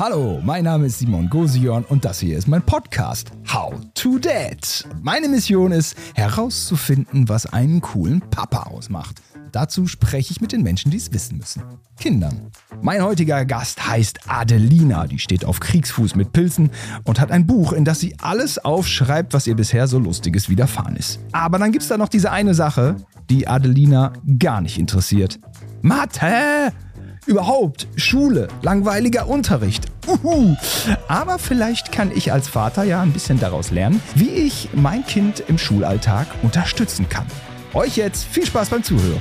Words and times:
Hallo, 0.00 0.40
mein 0.44 0.62
Name 0.62 0.86
ist 0.86 1.00
Simon 1.00 1.28
Gosion 1.28 1.84
und 1.88 2.04
das 2.04 2.20
hier 2.20 2.38
ist 2.38 2.46
mein 2.46 2.62
Podcast 2.62 3.32
How 3.52 3.74
to 3.94 4.20
Dad. 4.20 4.86
Meine 5.02 5.28
Mission 5.28 5.72
ist 5.72 5.96
herauszufinden, 6.14 7.28
was 7.28 7.52
einen 7.52 7.80
coolen 7.80 8.20
Papa 8.30 8.70
ausmacht. 8.70 9.20
Dazu 9.50 9.88
spreche 9.88 10.30
ich 10.30 10.40
mit 10.40 10.52
den 10.52 10.62
Menschen, 10.62 10.92
die 10.92 10.98
es 10.98 11.12
wissen 11.12 11.38
müssen. 11.38 11.64
Kindern. 11.98 12.52
Mein 12.80 13.02
heutiger 13.02 13.44
Gast 13.44 13.88
heißt 13.88 14.20
Adelina. 14.28 15.08
Die 15.08 15.18
steht 15.18 15.44
auf 15.44 15.58
Kriegsfuß 15.58 16.14
mit 16.14 16.32
Pilzen 16.32 16.70
und 17.02 17.18
hat 17.18 17.32
ein 17.32 17.48
Buch, 17.48 17.72
in 17.72 17.84
das 17.84 17.98
sie 17.98 18.14
alles 18.22 18.64
aufschreibt, 18.64 19.34
was 19.34 19.48
ihr 19.48 19.56
bisher 19.56 19.88
so 19.88 19.98
lustiges 19.98 20.48
widerfahren 20.48 20.94
ist. 20.94 21.18
Aber 21.32 21.58
dann 21.58 21.72
gibt 21.72 21.82
es 21.82 21.88
da 21.88 21.96
noch 21.96 22.08
diese 22.08 22.30
eine 22.30 22.54
Sache, 22.54 22.94
die 23.30 23.48
Adelina 23.48 24.12
gar 24.38 24.60
nicht 24.60 24.78
interessiert. 24.78 25.40
Mathe! 25.82 26.72
Überhaupt, 27.28 27.88
Schule, 27.96 28.48
langweiliger 28.62 29.28
Unterricht. 29.28 29.84
Uhu. 30.08 30.56
Aber 31.06 31.38
vielleicht 31.38 31.92
kann 31.92 32.10
ich 32.14 32.32
als 32.32 32.48
Vater 32.48 32.84
ja 32.84 33.02
ein 33.02 33.12
bisschen 33.12 33.38
daraus 33.38 33.70
lernen, 33.70 34.00
wie 34.14 34.30
ich 34.30 34.70
mein 34.72 35.04
Kind 35.04 35.42
im 35.48 35.58
Schulalltag 35.58 36.26
unterstützen 36.42 37.08
kann. 37.08 37.26
Euch 37.74 37.96
jetzt 37.96 38.24
viel 38.24 38.46
Spaß 38.46 38.70
beim 38.70 38.82
Zuhören. 38.82 39.20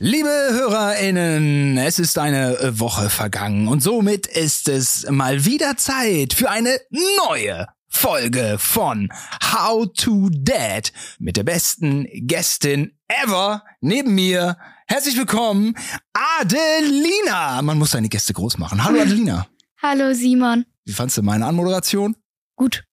Liebe 0.00 0.28
HörerInnen, 0.28 1.76
es 1.76 1.98
ist 1.98 2.18
eine 2.18 2.56
Woche 2.78 3.10
vergangen 3.10 3.66
und 3.66 3.82
somit 3.82 4.28
ist 4.28 4.68
es 4.68 5.10
mal 5.10 5.44
wieder 5.44 5.76
Zeit 5.76 6.34
für 6.34 6.48
eine 6.48 6.78
neue 7.26 7.66
Folge 7.88 8.56
von 8.58 9.08
How 9.42 9.88
to 9.92 10.28
Dad 10.30 10.92
mit 11.18 11.36
der 11.36 11.42
besten 11.42 12.06
Gästin 12.12 12.92
ever 13.08 13.64
neben 13.80 14.14
mir. 14.14 14.56
Herzlich 14.90 15.18
willkommen, 15.18 15.74
Adelina. 16.14 17.60
Man 17.60 17.76
muss 17.76 17.90
seine 17.90 18.08
Gäste 18.08 18.32
groß 18.32 18.56
machen. 18.56 18.82
Hallo 18.82 18.98
Adelina. 19.02 19.46
Hallo 19.82 20.14
Simon. 20.14 20.64
Wie 20.86 20.94
fandst 20.94 21.18
du 21.18 21.22
meine 21.22 21.44
Anmoderation? 21.44 22.16
Gut. 22.56 22.84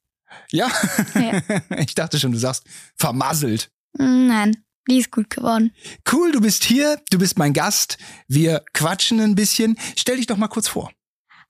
Ja? 0.51 0.69
Ja. 1.13 1.41
Ich 1.79 1.95
dachte 1.95 2.19
schon, 2.19 2.33
du 2.33 2.37
sagst 2.37 2.65
vermasselt. 2.97 3.71
Nein, 3.93 4.57
die 4.89 4.97
ist 4.97 5.09
gut 5.09 5.29
geworden. 5.29 5.73
Cool, 6.11 6.33
du 6.33 6.41
bist 6.41 6.65
hier, 6.65 7.01
du 7.11 7.17
bist 7.17 7.37
mein 7.37 7.53
Gast. 7.53 7.97
Wir 8.27 8.61
quatschen 8.73 9.21
ein 9.21 9.35
bisschen. 9.35 9.77
Stell 9.95 10.17
dich 10.17 10.27
doch 10.27 10.35
mal 10.37 10.49
kurz 10.49 10.67
vor. 10.67 10.91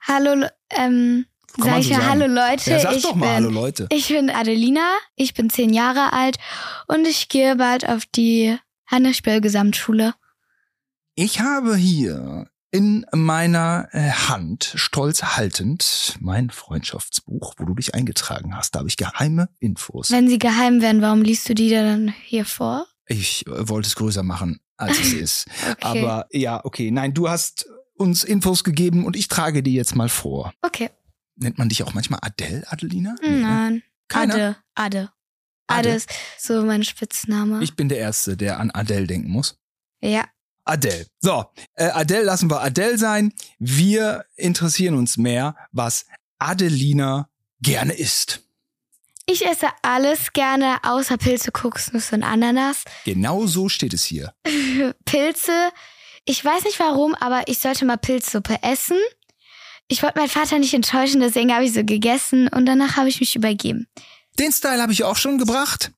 Hallo, 0.01 0.47
ähm, 0.69 1.25
Kann 1.55 1.63
sag 1.63 1.79
ich 1.79 1.87
so 1.87 1.93
ja 1.93 2.05
hallo 2.07 2.27
Leute. 2.27 2.69
Ja, 2.69 2.79
sag 2.81 2.95
ich 2.95 3.01
doch 3.01 3.15
mal 3.15 3.25
bin, 3.25 3.35
hallo 3.35 3.49
Leute. 3.49 3.87
Ich 3.89 4.09
bin 4.09 4.29
Adelina, 4.29 4.93
ich 5.15 5.33
bin 5.33 5.49
zehn 5.49 5.73
Jahre 5.73 6.13
alt 6.13 6.37
und 6.87 7.07
ich 7.07 7.29
gehe 7.29 7.55
bald 7.55 7.89
auf 7.89 8.05
die 8.05 8.55
Hannes-Spöll-Gesamtschule. 8.91 10.13
Ich 11.15 11.39
habe 11.39 11.75
hier 11.77 12.49
in 12.71 13.05
meiner 13.13 13.87
äh, 13.91 14.09
Hand, 14.11 14.73
stolz 14.75 15.23
haltend, 15.23 16.17
mein 16.19 16.49
Freundschaftsbuch, 16.49 17.53
wo 17.57 17.63
du 17.63 17.73
dich 17.73 17.95
eingetragen 17.95 18.55
hast. 18.55 18.75
Da 18.75 18.79
habe 18.79 18.89
ich 18.89 18.97
geheime 18.97 19.47
Infos. 19.59 20.11
Wenn 20.11 20.27
sie 20.27 20.39
geheim 20.39 20.81
wären, 20.81 21.01
warum 21.01 21.21
liest 21.21 21.47
du 21.47 21.55
die 21.55 21.69
dann 21.69 22.13
hier 22.25 22.43
vor? 22.43 22.85
Ich 23.07 23.47
äh, 23.47 23.69
wollte 23.69 23.87
es 23.87 23.95
größer 23.95 24.23
machen, 24.23 24.59
als 24.75 24.99
es 24.99 25.13
ist. 25.45 25.45
Okay. 25.71 26.01
Aber 26.01 26.27
ja, 26.31 26.63
okay. 26.65 26.91
Nein, 26.91 27.13
du 27.13 27.29
hast 27.29 27.65
uns 27.95 28.25
Infos 28.25 28.65
gegeben 28.65 29.05
und 29.05 29.15
ich 29.15 29.29
trage 29.29 29.63
die 29.63 29.73
jetzt 29.73 29.95
mal 29.95 30.09
vor. 30.09 30.53
Okay. 30.61 30.89
Nennt 31.37 31.57
man 31.57 31.69
dich 31.69 31.81
auch 31.83 31.93
manchmal 31.93 32.19
Adele, 32.23 32.63
Adelina? 32.69 33.15
Nee, 33.21 33.29
ne? 33.29 33.39
Nein. 33.41 33.83
Keiner? 34.09 34.33
Ade. 34.33 34.57
Ade. 34.75 35.09
Ade 35.67 35.89
Ade. 35.89 35.89
ist 35.95 36.09
so 36.37 36.61
mein 36.63 36.83
Spitzname. 36.83 37.63
Ich 37.63 37.77
bin 37.77 37.87
der 37.87 37.99
Erste, 37.99 38.35
der 38.35 38.59
an 38.59 38.69
Adele 38.71 39.07
denken 39.07 39.29
muss. 39.29 39.57
ja. 40.01 40.25
Adele. 40.65 41.05
So, 41.19 41.45
äh, 41.75 41.85
Adele 41.85 42.23
lassen 42.23 42.49
wir 42.49 42.61
Adele 42.61 42.97
sein. 42.97 43.33
Wir 43.59 44.25
interessieren 44.35 44.95
uns 44.95 45.17
mehr, 45.17 45.55
was 45.71 46.05
Adelina 46.39 47.29
gerne 47.61 47.93
isst. 47.93 48.41
Ich 49.27 49.45
esse 49.45 49.67
alles 49.81 50.33
gerne, 50.33 50.77
außer 50.83 51.17
Pilze, 51.17 51.51
Kokosnüsse 51.51 52.15
und 52.15 52.23
Ananas. 52.23 52.83
Genau 53.05 53.47
so 53.47 53.69
steht 53.69 53.93
es 53.93 54.03
hier. 54.03 54.33
Pilze. 55.05 55.71
Ich 56.25 56.43
weiß 56.43 56.63
nicht 56.63 56.79
warum, 56.79 57.15
aber 57.15 57.47
ich 57.47 57.59
sollte 57.59 57.85
mal 57.85 57.97
Pilzsuppe 57.97 58.61
essen. 58.61 58.97
Ich 59.87 60.01
wollte 60.01 60.19
meinen 60.19 60.29
Vater 60.29 60.57
nicht 60.59 60.73
enttäuschen, 60.73 61.21
deswegen 61.21 61.53
habe 61.53 61.65
ich 61.65 61.73
so 61.73 61.83
gegessen 61.83 62.47
und 62.47 62.65
danach 62.65 62.97
habe 62.97 63.09
ich 63.09 63.19
mich 63.19 63.35
übergeben. 63.35 63.87
Den 64.39 64.51
Style 64.51 64.81
habe 64.81 64.91
ich 64.91 65.03
auch 65.03 65.15
schon 65.15 65.37
gebracht. 65.37 65.91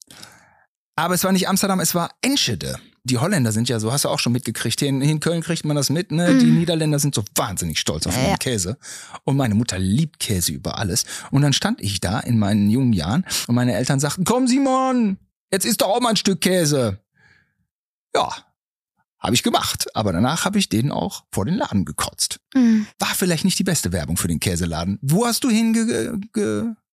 Aber 0.96 1.14
es 1.14 1.24
war 1.24 1.32
nicht 1.32 1.48
Amsterdam, 1.48 1.80
es 1.80 1.96
war 1.96 2.12
Enschede. 2.22 2.80
Die 3.08 3.18
Holländer 3.18 3.52
sind 3.52 3.70
ja 3.70 3.80
so, 3.80 3.92
hast 3.92 4.04
du 4.06 4.10
auch 4.10 4.20
schon 4.20 4.34
mitgekriegt. 4.34 4.80
Hier 4.80 4.90
in, 4.90 5.02
in 5.02 5.20
Köln 5.20 5.42
kriegt 5.42 5.64
man 5.66 5.76
das 5.78 5.90
mit, 5.90 6.12
ne? 6.12 6.38
Die 6.38 6.46
Mhm. 6.46 6.60
Niederländer 6.60 7.00
sind 7.00 7.16
so 7.16 7.24
wahnsinnig 7.36 7.80
stolz 7.80 8.06
auf 8.06 8.16
ihren 8.18 8.32
Ja. 8.32 8.38
Käse. 8.38 8.78
Und 9.24 9.38
meine 9.38 9.56
Mutter 9.56 9.80
liebt 9.80 10.20
Käse 10.20 10.52
über 10.52 10.78
alles. 10.78 11.06
Und 11.32 11.42
dann 11.42 11.54
stand 11.54 11.82
ich 11.82 12.02
da 12.02 12.20
in 12.20 12.38
meinen 12.38 12.70
jungen 12.70 12.94
Jahren 12.94 13.26
und 13.48 13.56
meine 13.56 13.74
Eltern 13.76 14.00
sagten, 14.00 14.26
komm 14.26 14.48
Simon, 14.48 15.18
jetzt 15.52 15.66
isst 15.66 15.82
doch 15.82 15.88
auch 15.88 16.02
mal 16.02 16.10
ein 16.10 16.16
Stück 16.18 16.42
Käse. 16.42 17.00
Ja, 18.16 18.30
habe 19.20 19.36
ich 19.36 19.44
gemacht. 19.44 19.88
Aber 19.96 20.12
danach 20.12 20.44
habe 20.46 20.60
ich 20.60 20.68
den 20.70 20.92
auch 20.92 21.24
vor 21.32 21.46
den 21.46 21.56
Laden 21.56 21.86
gekotzt. 21.86 22.40
Hm. 22.54 22.88
War 23.00 23.16
vielleicht 23.16 23.46
nicht 23.46 23.58
die 23.58 23.64
beste 23.64 23.92
Werbung 23.92 24.18
für 24.18 24.28
den 24.28 24.40
Käseladen. 24.40 25.00
Wo 25.02 25.26
hast 25.26 25.44
du 25.44 25.50
hinge... 25.50 26.20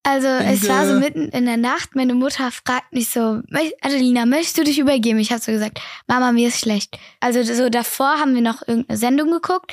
Also 0.07 0.29
es 0.29 0.69
war 0.69 0.87
so 0.87 0.95
mitten 1.01 1.31
in 1.31 1.47
der 1.47 1.57
Nacht. 1.57 1.97
Meine 1.97 2.13
Mutter 2.15 2.51
fragt 2.51 2.93
mich 2.93 3.09
so, 3.09 3.41
"Möcht- 3.51 3.73
Adelina, 3.81 4.27
möchtest 4.27 4.59
du 4.59 4.65
dich 4.65 4.79
übergeben? 4.79 5.19
Ich 5.19 5.33
habe 5.33 5.41
so 5.41 5.51
gesagt, 5.51 5.81
Mama, 6.07 6.31
mir 6.33 6.49
ist 6.49 6.61
schlecht. 6.61 6.99
Also 7.21 7.43
so 7.43 7.71
davor 7.71 8.19
haben 8.19 8.35
wir 8.35 8.43
noch 8.43 8.61
irgendeine 8.69 8.99
Sendung 8.99 9.31
geguckt. 9.31 9.73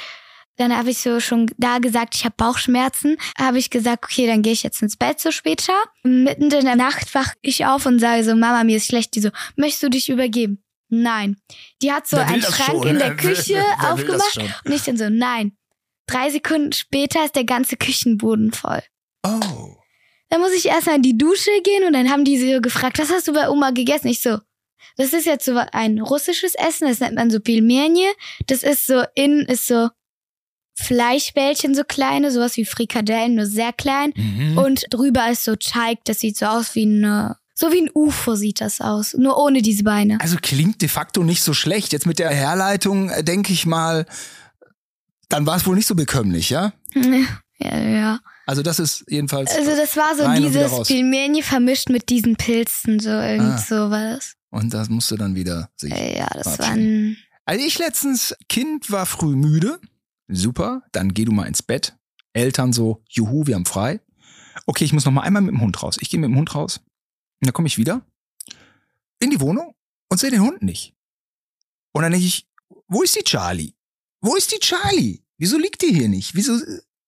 Dann 0.57 0.75
habe 0.75 0.89
ich 0.91 0.99
so 0.99 1.19
schon 1.19 1.49
da 1.57 1.79
gesagt, 1.79 2.15
ich 2.15 2.23
habe 2.23 2.35
Bauchschmerzen. 2.37 3.17
Habe 3.37 3.57
ich 3.57 3.69
gesagt, 3.69 4.05
okay, 4.05 4.25
dann 4.25 4.41
gehe 4.41 4.53
ich 4.53 4.63
jetzt 4.63 4.81
ins 4.81 4.95
Bett 4.95 5.19
so 5.19 5.31
später. 5.31 5.73
Mitten 6.03 6.43
in 6.51 6.65
der 6.65 6.75
Nacht 6.75 7.13
wach 7.13 7.33
ich 7.41 7.65
auf 7.65 7.85
und 7.85 7.99
sage 7.99 8.23
so, 8.23 8.33
Mama, 8.35 8.63
mir 8.63 8.77
ist 8.77 8.85
schlecht. 8.87 9.15
Die 9.15 9.21
so, 9.21 9.29
möchtest 9.57 9.83
du 9.83 9.89
dich 9.89 10.07
übergeben? 10.09 10.63
Nein. 10.89 11.37
Die 11.81 11.91
hat 11.91 12.07
so 12.07 12.17
Wer 12.17 12.27
einen 12.27 12.41
Schrank 12.41 12.69
schon? 12.83 12.87
in 12.87 12.99
der 12.99 13.15
Küche 13.15 13.55
wer 13.79 13.91
aufgemacht 13.93 14.37
und 14.65 14.71
ich 14.71 14.83
dann 14.83 14.97
so, 14.97 15.09
nein. 15.09 15.53
Drei 16.07 16.29
Sekunden 16.29 16.73
später 16.73 17.23
ist 17.25 17.35
der 17.35 17.45
ganze 17.45 17.75
Küchenboden 17.77 18.51
voll. 18.53 18.81
Oh. 19.25 19.75
Dann 20.31 20.39
muss 20.39 20.53
ich 20.53 20.65
erstmal 20.65 20.95
in 20.95 21.01
die 21.01 21.17
Dusche 21.17 21.51
gehen 21.61 21.85
und 21.85 21.91
dann 21.91 22.09
haben 22.09 22.23
die 22.23 22.39
so 22.39 22.61
gefragt, 22.61 22.97
was 22.99 23.11
hast 23.11 23.27
du 23.27 23.33
bei 23.33 23.49
Oma 23.49 23.71
gegessen? 23.71 24.07
Ich 24.07 24.21
so, 24.21 24.37
das 24.95 25.11
ist 25.11 25.25
jetzt 25.25 25.43
so 25.43 25.59
ein 25.73 25.99
russisches 25.99 26.55
Essen, 26.55 26.87
das 26.87 27.01
nennt 27.01 27.15
man 27.15 27.29
so 27.29 27.41
Pilmenje. 27.41 28.09
Das 28.47 28.63
ist 28.63 28.87
so, 28.87 29.03
innen 29.13 29.45
ist 29.45 29.67
so 29.67 29.89
Fleischbällchen, 30.75 31.75
so 31.75 31.83
kleine, 31.83 32.31
sowas 32.31 32.55
wie 32.55 32.63
Frikadellen, 32.63 33.35
nur 33.35 33.45
sehr 33.45 33.73
klein. 33.73 34.13
Mhm. 34.15 34.57
Und 34.57 34.85
drüber 34.89 35.29
ist 35.29 35.43
so 35.43 35.57
Teig, 35.57 35.99
das 36.05 36.21
sieht 36.21 36.37
so 36.37 36.45
aus 36.45 36.75
wie 36.75 36.85
eine, 36.85 37.35
so 37.53 37.73
wie 37.73 37.81
ein 37.81 37.89
UFO 37.93 38.35
sieht 38.35 38.61
das 38.61 38.79
aus, 38.79 39.13
nur 39.13 39.37
ohne 39.37 39.61
diese 39.61 39.83
Beine. 39.83 40.17
Also 40.21 40.37
klingt 40.41 40.81
de 40.81 40.87
facto 40.87 41.23
nicht 41.23 41.43
so 41.43 41.53
schlecht. 41.53 41.91
Jetzt 41.91 42.05
mit 42.05 42.19
der 42.19 42.29
Herleitung 42.29 43.09
äh, 43.09 43.21
denke 43.21 43.51
ich 43.51 43.65
mal, 43.65 44.05
dann 45.27 45.45
war 45.45 45.57
es 45.57 45.65
wohl 45.65 45.75
nicht 45.75 45.87
so 45.87 45.95
bekömmlich, 45.95 46.49
ja? 46.49 46.71
ja, 47.59 47.77
ja. 47.77 48.19
Also 48.51 48.63
das 48.63 48.79
ist 48.79 49.05
jedenfalls. 49.07 49.49
Also 49.55 49.71
das 49.77 49.95
war 49.95 50.13
so 50.13 50.29
dieses 50.41 50.69
raus. 50.73 50.87
Pilmenje 50.89 51.41
vermischt 51.41 51.87
mit 51.89 52.09
diesen 52.09 52.35
Pilzen, 52.35 52.99
so 52.99 53.07
irgend 53.09 53.53
Ah. 53.53 53.57
so 53.57 53.75
war 53.89 54.15
das. 54.15 54.35
und 54.49 54.73
das 54.73 54.89
musste 54.89 55.15
dann 55.15 55.35
wieder 55.35 55.71
sich. 55.77 55.93
Äh, 55.93 56.17
Ja, 56.17 56.27
das 56.33 56.59
war 56.59 56.67
ein, 56.67 57.15
Also 57.45 57.65
ich 57.65 57.79
letztens, 57.79 58.35
Kind 58.49 58.91
war 58.91 59.05
früh 59.05 59.37
müde. 59.37 59.79
Super, 60.27 60.83
dann 60.91 61.13
geh 61.13 61.23
du 61.23 61.31
mal 61.31 61.45
ins 61.45 61.63
Bett. 61.63 61.95
Eltern 62.33 62.73
so, 62.73 63.01
juhu, 63.07 63.47
wir 63.47 63.55
haben 63.55 63.65
frei. 63.65 64.01
Okay, 64.65 64.83
ich 64.83 64.91
muss 64.91 65.05
noch 65.05 65.13
mal 65.13 65.21
einmal 65.21 65.41
mit 65.43 65.53
dem 65.53 65.61
Hund 65.61 65.81
raus. 65.81 65.97
Ich 66.01 66.09
gehe 66.09 66.19
mit 66.19 66.29
dem 66.29 66.35
Hund 66.37 66.53
raus. 66.53 66.81
Und 67.39 67.47
dann 67.47 67.53
komme 67.53 67.67
ich 67.69 67.77
wieder 67.77 68.05
in 69.19 69.29
die 69.29 69.39
Wohnung 69.39 69.73
und 70.09 70.19
sehe 70.19 70.29
den 70.29 70.41
Hund 70.41 70.61
nicht. 70.61 70.93
Und 71.93 72.01
dann 72.03 72.11
denke 72.11 72.27
ich, 72.27 72.49
wo 72.89 73.01
ist 73.01 73.15
die 73.15 73.23
Charlie? 73.23 73.75
Wo 74.19 74.35
ist 74.35 74.51
die 74.51 74.59
Charlie? 74.59 75.21
Wieso 75.37 75.57
liegt 75.57 75.81
die 75.81 75.93
hier 75.93 76.09
nicht? 76.09 76.35
Wieso, 76.35 76.59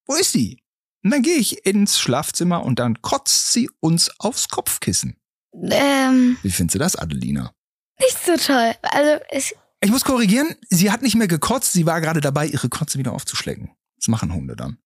wo 0.05 0.15
ist 0.15 0.33
die? 0.35 0.62
Und 1.03 1.11
dann 1.11 1.21
gehe 1.21 1.35
ich 1.37 1.65
ins 1.65 1.99
Schlafzimmer 1.99 2.63
und 2.63 2.79
dann 2.79 3.01
kotzt 3.01 3.51
sie 3.51 3.69
uns 3.79 4.09
aufs 4.19 4.47
Kopfkissen. 4.49 5.17
ähm, 5.53 6.37
Wie 6.41 6.51
findest 6.51 6.75
du 6.75 6.79
das, 6.79 6.95
Adelina? 6.95 7.53
nicht 7.99 8.25
so 8.25 8.35
toll. 8.37 8.73
Also 8.81 9.23
es, 9.29 9.53
Ich 9.81 9.91
muss 9.91 10.03
korrigieren, 10.03 10.55
sie 10.69 10.91
hat 10.91 11.01
nicht 11.01 11.15
mehr 11.15 11.27
gekotzt, 11.27 11.73
sie 11.73 11.85
war 11.85 12.01
gerade 12.01 12.21
dabei, 12.21 12.47
ihre 12.47 12.69
Kotze 12.69 12.97
wieder 12.97 13.13
aufzuschlecken. 13.13 13.71
Das 13.97 14.07
machen 14.07 14.33
Hunde 14.33 14.55
dann. 14.55 14.77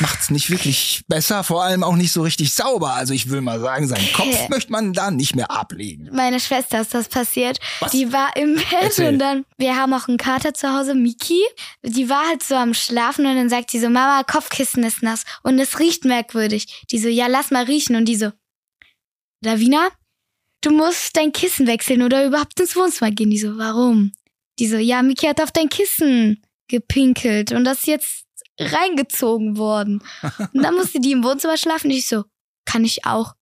Macht's 0.00 0.30
nicht 0.30 0.48
wirklich 0.50 1.02
besser, 1.06 1.44
vor 1.44 1.62
allem 1.62 1.82
auch 1.82 1.96
nicht 1.96 2.10
so 2.10 2.22
richtig 2.22 2.54
sauber. 2.54 2.94
Also 2.94 3.12
ich 3.12 3.28
will 3.28 3.42
mal 3.42 3.60
sagen, 3.60 3.86
seinen 3.86 4.10
Kopf 4.14 4.48
möchte 4.48 4.72
man 4.72 4.94
da 4.94 5.10
nicht 5.10 5.36
mehr 5.36 5.50
ablegen. 5.50 6.08
meine 6.12 6.40
Schwester 6.40 6.80
ist 6.80 6.94
das 6.94 7.08
passiert. 7.08 7.58
Was? 7.80 7.92
Die 7.92 8.10
war 8.10 8.34
im 8.36 8.54
Bett 8.54 8.64
Erzähl. 8.80 9.12
und 9.12 9.18
dann, 9.18 9.44
wir 9.58 9.76
haben 9.76 9.92
auch 9.92 10.08
einen 10.08 10.16
Kater 10.16 10.54
zu 10.54 10.72
Hause, 10.72 10.94
Miki. 10.94 11.42
Die 11.82 12.08
war 12.08 12.26
halt 12.26 12.42
so 12.42 12.54
am 12.54 12.72
Schlafen 12.72 13.26
und 13.26 13.36
dann 13.36 13.50
sagt 13.50 13.70
sie 13.70 13.78
so, 13.78 13.90
Mama, 13.90 14.22
Kopfkissen 14.22 14.82
ist 14.82 15.02
nass 15.02 15.24
und 15.42 15.58
es 15.58 15.78
riecht 15.78 16.06
merkwürdig. 16.06 16.86
Die 16.90 16.98
so, 16.98 17.08
ja, 17.08 17.26
lass 17.26 17.50
mal 17.50 17.64
riechen. 17.64 17.96
Und 17.96 18.06
die 18.06 18.16
so, 18.16 18.30
Davina, 19.42 19.88
du 20.62 20.70
musst 20.70 21.16
dein 21.16 21.32
Kissen 21.32 21.66
wechseln 21.66 22.02
oder 22.02 22.24
überhaupt 22.24 22.58
ins 22.58 22.76
Wohnzimmer 22.76 23.10
gehen. 23.10 23.30
Die 23.30 23.38
so, 23.38 23.58
warum? 23.58 24.12
Die 24.58 24.68
so, 24.68 24.76
ja, 24.78 25.02
Miki 25.02 25.26
hat 25.26 25.42
auf 25.42 25.52
dein 25.52 25.68
Kissen 25.68 26.42
gepinkelt 26.68 27.52
und 27.52 27.64
das 27.64 27.86
jetzt 27.86 28.25
reingezogen 28.58 29.56
worden. 29.56 30.02
Und 30.52 30.62
dann 30.62 30.74
musste 30.74 31.00
die 31.00 31.12
im 31.12 31.24
Wohnzimmer 31.24 31.56
schlafen. 31.56 31.90
Und 31.90 31.96
ich 31.96 32.08
so, 32.08 32.24
kann 32.64 32.84
ich 32.84 33.04
auch? 33.04 33.34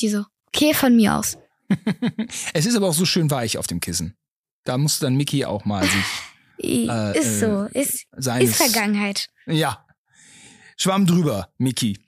Die 0.00 0.08
so, 0.08 0.24
okay, 0.48 0.74
von 0.74 0.96
mir 0.96 1.14
aus. 1.14 1.38
es 2.52 2.66
ist 2.66 2.76
aber 2.76 2.88
auch 2.88 2.94
so 2.94 3.04
schön 3.04 3.30
weich 3.30 3.58
auf 3.58 3.66
dem 3.66 3.80
Kissen. 3.80 4.16
Da 4.64 4.78
musste 4.78 5.06
dann 5.06 5.16
Mickey 5.16 5.44
auch 5.44 5.64
mal 5.64 5.84
sich. 5.84 5.92
Äh, 6.62 7.18
ist 7.18 7.40
so, 7.40 7.64
ist, 7.64 8.06
seines, 8.16 8.50
ist 8.50 8.56
Vergangenheit. 8.56 9.28
Ja. 9.46 9.84
Schwamm 10.76 11.04
drüber, 11.04 11.52
Mickey. 11.58 11.98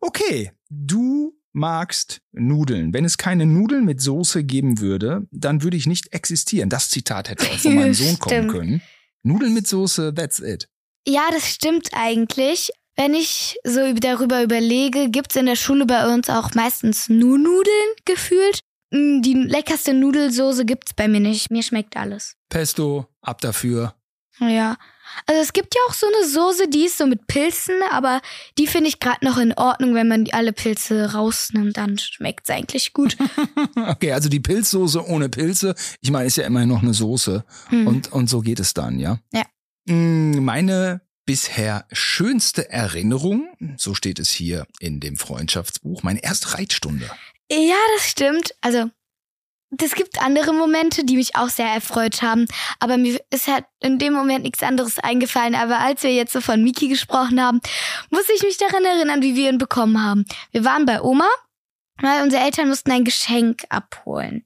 Okay, 0.00 0.52
du 0.70 1.38
magst 1.52 2.20
Nudeln. 2.32 2.92
Wenn 2.92 3.04
es 3.04 3.18
keine 3.18 3.46
Nudeln 3.46 3.84
mit 3.84 4.00
Soße 4.00 4.42
geben 4.42 4.80
würde, 4.80 5.28
dann 5.30 5.62
würde 5.62 5.76
ich 5.76 5.86
nicht 5.86 6.12
existieren. 6.12 6.70
Das 6.70 6.90
Zitat 6.90 7.28
hätte 7.28 7.44
auch 7.44 7.58
von 7.58 7.74
meinem 7.74 7.94
Sohn 7.94 8.18
kommen 8.18 8.48
können. 8.48 8.82
Nudeln 9.22 9.54
mit 9.54 9.68
Soße, 9.68 10.12
that's 10.14 10.40
it. 10.40 10.68
Ja, 11.06 11.28
das 11.30 11.48
stimmt 11.48 11.90
eigentlich. 11.92 12.70
Wenn 12.96 13.14
ich 13.14 13.58
so 13.64 13.92
darüber 13.94 14.42
überlege, 14.42 15.10
gibt's 15.10 15.36
in 15.36 15.46
der 15.46 15.56
Schule 15.56 15.84
bei 15.84 16.12
uns 16.12 16.30
auch 16.30 16.54
meistens 16.54 17.08
nur 17.08 17.38
Nudeln 17.38 17.90
gefühlt. 18.04 18.60
Mm, 18.90 19.20
die 19.20 19.34
leckerste 19.34 19.92
Nudelsoße 19.92 20.64
gibt's 20.64 20.94
bei 20.94 21.08
mir 21.08 21.20
nicht. 21.20 21.50
Mir 21.50 21.62
schmeckt 21.62 21.96
alles. 21.96 22.36
Pesto, 22.48 23.06
ab 23.20 23.40
dafür. 23.40 23.94
Ja. 24.38 24.76
Also 25.26 25.40
es 25.40 25.52
gibt 25.52 25.74
ja 25.74 25.80
auch 25.88 25.94
so 25.94 26.06
eine 26.06 26.28
Soße, 26.28 26.68
die 26.68 26.86
ist 26.86 26.98
so 26.98 27.06
mit 27.06 27.26
Pilzen, 27.26 27.76
aber 27.90 28.20
die 28.58 28.66
finde 28.66 28.88
ich 28.88 28.98
gerade 28.98 29.24
noch 29.24 29.38
in 29.38 29.52
Ordnung, 29.52 29.94
wenn 29.94 30.08
man 30.08 30.26
alle 30.32 30.52
Pilze 30.52 31.12
rausnimmt, 31.12 31.76
dann 31.76 31.98
schmeckt 31.98 32.48
es 32.48 32.54
eigentlich 32.54 32.92
gut. 32.92 33.16
okay, 33.76 34.12
also 34.12 34.28
die 34.28 34.40
Pilzsoße 34.40 35.06
ohne 35.06 35.28
Pilze, 35.28 35.74
ich 36.00 36.10
meine, 36.10 36.26
ist 36.26 36.36
ja 36.36 36.46
immer 36.46 36.66
noch 36.66 36.82
eine 36.82 36.94
Soße 36.94 37.44
hm. 37.68 37.86
und, 37.86 38.12
und 38.12 38.28
so 38.28 38.40
geht 38.40 38.58
es 38.58 38.74
dann, 38.74 38.98
ja? 38.98 39.18
Ja. 39.32 39.44
Mm, 39.86 40.44
meine 40.44 41.00
bisher 41.26 41.86
schönste 41.92 42.70
Erinnerung, 42.70 43.48
so 43.76 43.94
steht 43.94 44.18
es 44.18 44.30
hier 44.30 44.66
in 44.78 45.00
dem 45.00 45.16
Freundschaftsbuch, 45.16 46.02
meine 46.02 46.22
erste 46.22 46.54
Reitstunde. 46.54 47.10
Ja, 47.50 47.76
das 47.96 48.08
stimmt. 48.08 48.54
Also 48.60 48.90
es 49.82 49.94
gibt 49.94 50.20
andere 50.20 50.52
Momente, 50.52 51.04
die 51.04 51.16
mich 51.16 51.36
auch 51.36 51.48
sehr 51.48 51.66
erfreut 51.66 52.22
haben, 52.22 52.46
aber 52.78 52.96
mir 52.96 53.20
ist 53.30 53.48
halt 53.48 53.64
in 53.80 53.98
dem 53.98 54.12
Moment 54.12 54.44
nichts 54.44 54.62
anderes 54.62 54.98
eingefallen. 54.98 55.54
Aber 55.54 55.80
als 55.80 56.02
wir 56.02 56.12
jetzt 56.14 56.32
so 56.32 56.40
von 56.40 56.62
Miki 56.62 56.88
gesprochen 56.88 57.40
haben, 57.40 57.60
muss 58.10 58.28
ich 58.34 58.42
mich 58.42 58.56
daran 58.56 58.84
erinnern, 58.84 59.22
wie 59.22 59.34
wir 59.34 59.50
ihn 59.50 59.58
bekommen 59.58 60.02
haben. 60.02 60.24
Wir 60.52 60.64
waren 60.64 60.86
bei 60.86 61.00
Oma, 61.00 61.28
weil 62.00 62.22
unsere 62.22 62.42
Eltern 62.42 62.68
mussten 62.68 62.90
ein 62.92 63.04
Geschenk 63.04 63.64
abholen. 63.68 64.44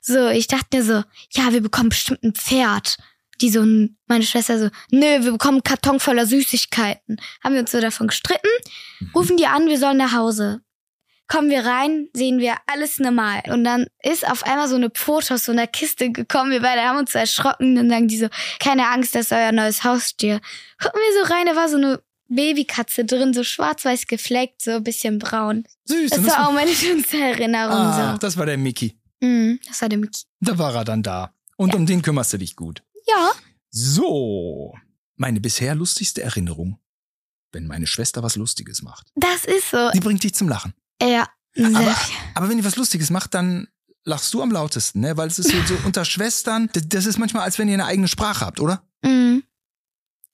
So, 0.00 0.28
ich 0.28 0.46
dachte 0.46 0.78
mir 0.78 0.82
so, 0.82 1.02
ja, 1.32 1.52
wir 1.52 1.60
bekommen 1.60 1.90
bestimmt 1.90 2.22
ein 2.22 2.34
Pferd. 2.34 2.96
Die 3.40 3.50
so, 3.50 3.64
meine 4.06 4.24
Schwester 4.24 4.58
so, 4.58 4.68
nö, 4.90 5.24
wir 5.24 5.32
bekommen 5.32 5.56
einen 5.56 5.62
Karton 5.62 6.00
voller 6.00 6.26
Süßigkeiten. 6.26 7.20
Haben 7.42 7.54
wir 7.54 7.60
uns 7.60 7.70
so 7.70 7.80
davon 7.80 8.08
gestritten, 8.08 8.48
mhm. 9.00 9.10
rufen 9.14 9.36
die 9.36 9.46
an, 9.46 9.66
wir 9.66 9.78
sollen 9.78 9.96
nach 9.98 10.12
Hause 10.12 10.62
kommen 11.30 11.48
wir 11.48 11.64
rein, 11.64 12.08
sehen 12.12 12.40
wir 12.40 12.56
alles 12.66 12.98
normal. 12.98 13.42
Und 13.50 13.62
dann 13.64 13.86
ist 14.02 14.28
auf 14.28 14.42
einmal 14.42 14.68
so 14.68 14.74
eine 14.74 14.90
Pfote 14.90 15.34
aus 15.34 15.44
so 15.44 15.52
einer 15.52 15.68
Kiste 15.68 16.10
gekommen. 16.10 16.50
Wir 16.50 16.60
beide 16.60 16.82
haben 16.82 16.98
uns 16.98 17.12
so 17.12 17.18
erschrocken. 17.20 17.76
Dann 17.76 17.88
sagen 17.88 18.08
die 18.08 18.18
so, 18.18 18.26
keine 18.58 18.88
Angst, 18.88 19.14
das 19.14 19.26
ist 19.26 19.32
euer 19.32 19.52
neues 19.52 19.84
Haustier. 19.84 20.40
Gucken 20.82 21.00
wir 21.00 21.24
so 21.24 21.32
rein, 21.32 21.46
da 21.46 21.54
war 21.54 21.68
so 21.68 21.76
eine 21.76 22.02
Babykatze 22.28 23.04
drin, 23.04 23.32
so 23.32 23.44
schwarz-weiß 23.44 24.06
gefleckt, 24.06 24.60
so 24.62 24.72
ein 24.72 24.84
bisschen 24.84 25.18
braun. 25.18 25.64
Süß. 25.84 26.10
Das 26.10 26.26
war 26.26 26.48
auch 26.48 26.52
meine 26.52 26.72
schönste 26.72 27.16
Erinnerung. 27.18 27.76
Ah, 27.76 28.12
so. 28.12 28.18
das 28.18 28.36
war 28.36 28.46
der 28.46 28.58
Mickey. 28.58 28.98
Mhm, 29.20 29.60
das 29.66 29.80
war 29.80 29.88
der 29.88 29.98
Mickey. 29.98 30.22
Da 30.40 30.58
war 30.58 30.74
er 30.74 30.84
dann 30.84 31.02
da. 31.02 31.32
Und 31.56 31.70
ja. 31.70 31.76
um 31.76 31.86
den 31.86 32.02
kümmerst 32.02 32.32
du 32.32 32.38
dich 32.38 32.56
gut. 32.56 32.82
Ja. 33.06 33.32
So. 33.70 34.74
Meine 35.16 35.40
bisher 35.40 35.74
lustigste 35.74 36.22
Erinnerung. 36.22 36.78
Wenn 37.52 37.66
meine 37.66 37.86
Schwester 37.86 38.22
was 38.22 38.36
Lustiges 38.36 38.82
macht. 38.82 39.08
Das 39.16 39.44
ist 39.44 39.70
so. 39.70 39.90
Die 39.92 40.00
bringt 40.00 40.22
dich 40.22 40.34
zum 40.34 40.48
Lachen. 40.48 40.74
Ja. 41.02 41.28
Aber, 41.56 41.96
aber 42.34 42.48
wenn 42.48 42.58
ihr 42.58 42.64
was 42.64 42.76
Lustiges 42.76 43.10
macht, 43.10 43.34
dann 43.34 43.68
lachst 44.04 44.32
du 44.32 44.42
am 44.42 44.52
lautesten, 44.52 45.00
ne? 45.00 45.16
Weil 45.16 45.28
es 45.28 45.38
ist 45.38 45.50
so, 45.50 45.62
so 45.66 45.76
unter 45.84 46.04
Schwestern, 46.04 46.70
das 46.72 47.06
ist 47.06 47.18
manchmal, 47.18 47.42
als 47.42 47.58
wenn 47.58 47.68
ihr 47.68 47.74
eine 47.74 47.86
eigene 47.86 48.08
Sprache 48.08 48.46
habt, 48.46 48.60
oder? 48.60 48.82
Mhm. 49.02 49.42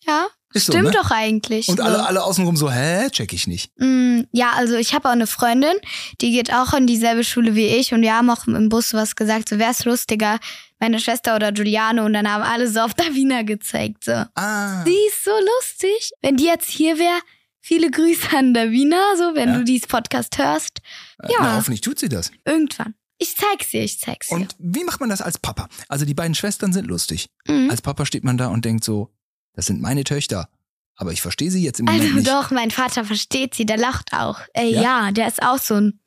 Ja. 0.02 0.28
Ist 0.56 0.68
Stimmt 0.68 0.86
so, 0.86 0.90
ne? 0.90 0.90
doch 0.90 1.10
eigentlich. 1.10 1.68
Und 1.68 1.80
alle, 1.80 2.06
alle 2.06 2.24
außenrum 2.24 2.56
so, 2.56 2.70
hä? 2.70 3.10
Check 3.10 3.34
ich 3.34 3.46
nicht. 3.46 3.70
Mm, 3.76 4.22
ja, 4.32 4.52
also 4.56 4.76
ich 4.76 4.94
habe 4.94 5.08
auch 5.08 5.12
eine 5.12 5.26
Freundin, 5.26 5.74
die 6.22 6.32
geht 6.32 6.52
auch 6.52 6.72
in 6.72 6.86
dieselbe 6.86 7.24
Schule 7.24 7.54
wie 7.54 7.66
ich 7.66 7.92
und 7.92 8.00
wir 8.00 8.14
haben 8.14 8.30
auch 8.30 8.46
im 8.46 8.70
Bus 8.70 8.94
was 8.94 9.16
gesagt, 9.16 9.50
so 9.50 9.58
wär's 9.58 9.84
lustiger, 9.84 10.38
meine 10.80 10.98
Schwester 10.98 11.36
oder 11.36 11.52
Giuliano 11.52 12.06
und 12.06 12.14
dann 12.14 12.30
haben 12.30 12.42
alle 12.42 12.68
so 12.68 12.80
auf 12.80 12.94
Davina 12.94 13.42
gezeigt. 13.42 14.04
So. 14.04 14.12
Ah. 14.34 14.82
Die 14.84 14.96
ist 15.08 15.24
so 15.24 15.32
lustig. 15.58 16.12
Wenn 16.22 16.36
die 16.36 16.46
jetzt 16.46 16.70
hier 16.70 16.98
wäre, 16.98 17.20
Viele 17.68 17.90
Grüße 17.90 18.28
an 18.36 18.54
Davina, 18.54 19.16
so 19.16 19.34
wenn 19.34 19.48
ja. 19.48 19.58
du 19.58 19.64
dieses 19.64 19.88
Podcast 19.88 20.38
hörst. 20.38 20.78
Äh, 21.20 21.32
ja. 21.32 21.38
Na, 21.40 21.56
hoffentlich 21.56 21.80
tut 21.80 21.98
sie 21.98 22.08
das. 22.08 22.30
Irgendwann. 22.44 22.94
Ich 23.18 23.34
zeig's 23.36 23.70
dir, 23.70 23.82
ich 23.82 23.98
zeig's 23.98 24.28
dir. 24.28 24.36
Und 24.36 24.54
wie 24.60 24.84
macht 24.84 25.00
man 25.00 25.08
das 25.08 25.20
als 25.20 25.36
Papa? 25.36 25.68
Also 25.88 26.04
die 26.04 26.14
beiden 26.14 26.36
Schwestern 26.36 26.72
sind 26.72 26.86
lustig. 26.86 27.28
Mhm. 27.48 27.68
Als 27.68 27.82
Papa 27.82 28.06
steht 28.06 28.22
man 28.22 28.38
da 28.38 28.48
und 28.48 28.64
denkt 28.64 28.84
so, 28.84 29.10
das 29.56 29.66
sind 29.66 29.80
meine 29.80 30.04
Töchter. 30.04 30.48
Aber 30.96 31.12
ich 31.12 31.20
verstehe 31.20 31.50
sie 31.50 31.62
jetzt 31.62 31.80
im 31.80 31.86
Moment 31.86 32.02
also, 32.02 32.14
nicht. 32.14 32.28
Doch, 32.28 32.50
mein 32.50 32.70
Vater 32.70 33.04
versteht 33.04 33.54
sie, 33.54 33.66
der 33.66 33.76
lacht 33.76 34.12
auch. 34.12 34.40
Ey, 34.54 34.72
ja? 34.72 34.82
ja, 34.82 35.12
der 35.12 35.28
ist 35.28 35.42
auch 35.42 35.58
so 35.58 35.74
ein 35.74 36.00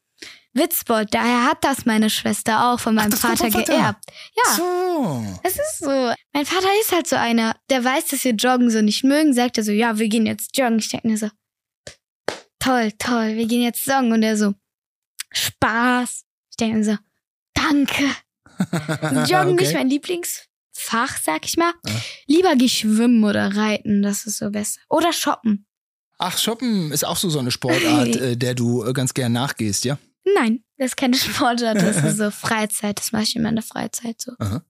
Witzbold. 0.54 1.14
Daher 1.14 1.46
hat 1.46 1.64
das 1.64 1.86
meine 1.86 2.10
Schwester 2.10 2.72
auch 2.72 2.80
von 2.80 2.96
meinem 2.96 3.14
Ach, 3.14 3.20
Vater, 3.20 3.52
Vater, 3.52 3.64
geerbt. 3.64 4.04
Ja. 4.36 4.54
So. 4.56 5.40
Es 5.44 5.54
ist 5.54 5.80
so. 5.80 6.14
Mein 6.34 6.46
Vater 6.46 6.68
ist 6.82 6.92
halt 6.92 7.08
so 7.08 7.16
einer, 7.16 7.56
der 7.70 7.84
weiß, 7.84 8.08
dass 8.08 8.24
wir 8.24 8.34
Joggen 8.34 8.72
so 8.72 8.82
nicht 8.82 9.04
mögen, 9.04 9.34
sagt 9.34 9.58
er 9.58 9.64
so, 9.64 9.72
ja, 9.72 10.00
wir 10.00 10.08
gehen 10.08 10.26
jetzt 10.26 10.58
joggen. 10.58 10.80
Ich 10.80 10.90
denke 10.90 11.08
mir 11.08 11.18
so, 11.18 11.30
toll, 12.60 12.92
toll, 12.98 13.36
wir 13.36 13.46
gehen 13.46 13.62
jetzt 13.62 13.84
song. 13.84 14.12
Und 14.12 14.24
er 14.24 14.38
so, 14.38 14.54
Spaß. 15.32 16.24
Ich 16.50 16.58
denke 16.58 16.78
mir 16.78 16.84
so, 16.84 16.98
danke. 17.54 18.06
Joggen 19.32 19.54
okay. 19.54 19.64
nicht 19.64 19.74
mein 19.74 19.90
Lieblingsfach, 20.80 21.18
sag 21.22 21.46
ich 21.46 21.58
mal. 21.58 21.74
Ja. 21.86 21.94
Lieber 22.28 22.56
geh 22.56 22.70
schwimmen 22.70 23.24
oder 23.24 23.56
reiten, 23.56 24.02
das 24.02 24.26
ist 24.26 24.38
so 24.38 24.50
besser. 24.52 24.80
Oder 24.90 25.14
shoppen. 25.14 25.66
Ach, 26.18 26.38
shoppen 26.38 26.92
ist 26.92 27.06
auch 27.06 27.18
so 27.18 27.30
so 27.30 27.40
eine 27.40 27.52
Sportart, 27.52 28.16
äh, 28.16 28.38
der 28.38 28.56
du 28.56 28.84
äh, 28.84 28.94
ganz 28.94 29.14
gern 29.14 29.32
nachgehst, 29.32 29.86
ja? 29.86 29.98
Nein, 30.36 30.64
das 30.78 30.88
ist 30.88 30.98
keine 30.98 31.16
Sportart, 31.18 31.78
das 31.78 32.04
ist 32.04 32.18
so 32.18 32.32
Freizeit. 32.32 33.00
Das 33.00 33.12
mache 33.12 33.24
ich 33.24 33.36
immer 33.36 33.50
in 33.50 33.56
der 33.56 33.64
Freizeit 33.64 34.22
so. 34.22 34.34
Aha. 34.40 34.64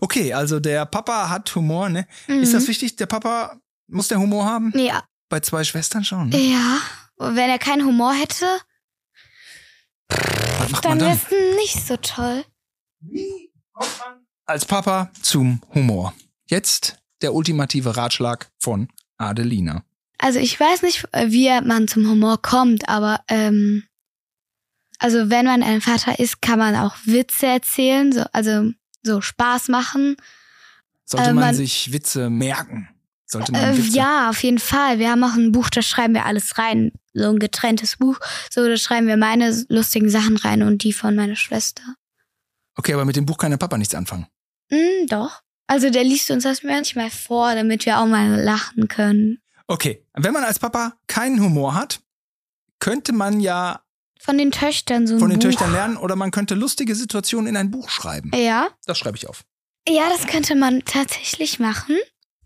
Okay, 0.00 0.34
also 0.34 0.60
der 0.60 0.84
Papa 0.84 1.30
hat 1.30 1.54
Humor, 1.54 1.88
ne? 1.88 2.06
Mhm. 2.26 2.42
Ist 2.42 2.52
das 2.52 2.68
wichtig? 2.68 2.96
Der 2.96 3.06
Papa 3.06 3.58
muss 3.86 4.08
der 4.08 4.18
Humor 4.18 4.44
haben? 4.44 4.72
Ja. 4.76 5.04
Bei 5.30 5.40
zwei 5.40 5.64
Schwestern 5.64 6.04
schon. 6.04 6.28
Ne? 6.28 6.38
Ja. 6.38 6.78
Wenn 7.16 7.50
er 7.50 7.58
keinen 7.58 7.86
Humor 7.86 8.12
hätte, 8.12 8.46
dann 10.82 11.00
wäre 11.00 11.12
es 11.12 11.30
nicht 11.56 11.86
so 11.86 11.96
toll. 11.96 12.44
Wie 13.00 13.50
kommt 13.72 13.98
man 13.98 14.19
als 14.50 14.66
Papa 14.66 15.10
zum 15.22 15.60
Humor? 15.74 16.12
Jetzt 16.46 16.96
der 17.22 17.34
ultimative 17.34 17.96
Ratschlag 17.96 18.50
von 18.58 18.88
Adelina. 19.16 19.84
Also 20.18 20.38
ich 20.38 20.58
weiß 20.58 20.82
nicht, 20.82 21.04
wie 21.26 21.48
man 21.62 21.88
zum 21.88 22.08
Humor 22.08 22.42
kommt, 22.42 22.88
aber 22.88 23.20
ähm, 23.28 23.84
also 24.98 25.30
wenn 25.30 25.46
man 25.46 25.62
ein 25.62 25.80
Vater 25.80 26.18
ist, 26.18 26.42
kann 26.42 26.58
man 26.58 26.74
auch 26.76 26.94
Witze 27.04 27.46
erzählen, 27.46 28.12
so, 28.12 28.24
also 28.32 28.70
so 29.02 29.20
Spaß 29.20 29.68
machen. 29.68 30.16
Sollte 31.06 31.30
äh, 31.30 31.32
man, 31.32 31.44
man 31.44 31.54
sich 31.54 31.92
Witze 31.92 32.28
merken? 32.28 32.88
Sollte 33.24 33.52
man 33.52 33.62
äh, 33.62 33.76
ja, 33.76 34.28
auf 34.28 34.42
jeden 34.42 34.58
Fall. 34.58 34.98
Wir 34.98 35.10
haben 35.10 35.24
auch 35.24 35.34
ein 35.34 35.52
Buch, 35.52 35.70
da 35.70 35.80
schreiben 35.80 36.12
wir 36.12 36.26
alles 36.26 36.58
rein. 36.58 36.92
So 37.14 37.30
ein 37.30 37.38
getrenntes 37.38 37.96
Buch. 37.96 38.18
So, 38.50 38.66
da 38.66 38.76
schreiben 38.76 39.06
wir 39.06 39.16
meine 39.16 39.64
lustigen 39.68 40.10
Sachen 40.10 40.36
rein 40.36 40.62
und 40.62 40.82
die 40.82 40.92
von 40.92 41.14
meiner 41.16 41.36
Schwester. 41.36 41.82
Okay, 42.76 42.92
aber 42.92 43.04
mit 43.04 43.16
dem 43.16 43.26
Buch 43.26 43.38
kann 43.38 43.50
der 43.50 43.58
Papa 43.58 43.78
nichts 43.78 43.94
anfangen. 43.94 44.26
Mm, 44.70 45.06
doch. 45.08 45.42
Also 45.66 45.90
der 45.90 46.04
liest 46.04 46.30
uns 46.30 46.44
das 46.44 46.62
manchmal 46.62 47.10
vor, 47.10 47.54
damit 47.54 47.86
wir 47.86 47.98
auch 47.98 48.06
mal 48.06 48.40
lachen 48.40 48.88
können. 48.88 49.38
Okay, 49.68 50.04
wenn 50.14 50.32
man 50.32 50.42
als 50.42 50.58
Papa 50.58 50.94
keinen 51.06 51.40
Humor 51.40 51.74
hat, 51.74 52.00
könnte 52.80 53.12
man 53.12 53.40
ja 53.40 53.80
von 54.20 54.36
den 54.36 54.50
Töchtern 54.50 55.06
so 55.06 55.14
ein 55.14 55.20
von 55.20 55.30
den 55.30 55.38
Buch. 55.38 55.44
Töchtern 55.44 55.72
lernen 55.72 55.96
oder 55.96 56.16
man 56.16 56.30
könnte 56.30 56.54
lustige 56.54 56.94
Situationen 56.94 57.46
in 57.46 57.56
ein 57.56 57.70
Buch 57.70 57.88
schreiben. 57.88 58.32
Ja. 58.34 58.68
Das 58.84 58.98
schreibe 58.98 59.16
ich 59.16 59.28
auf. 59.28 59.44
Ja, 59.88 60.08
das 60.10 60.26
könnte 60.26 60.56
man 60.56 60.84
tatsächlich 60.84 61.58
machen. 61.58 61.96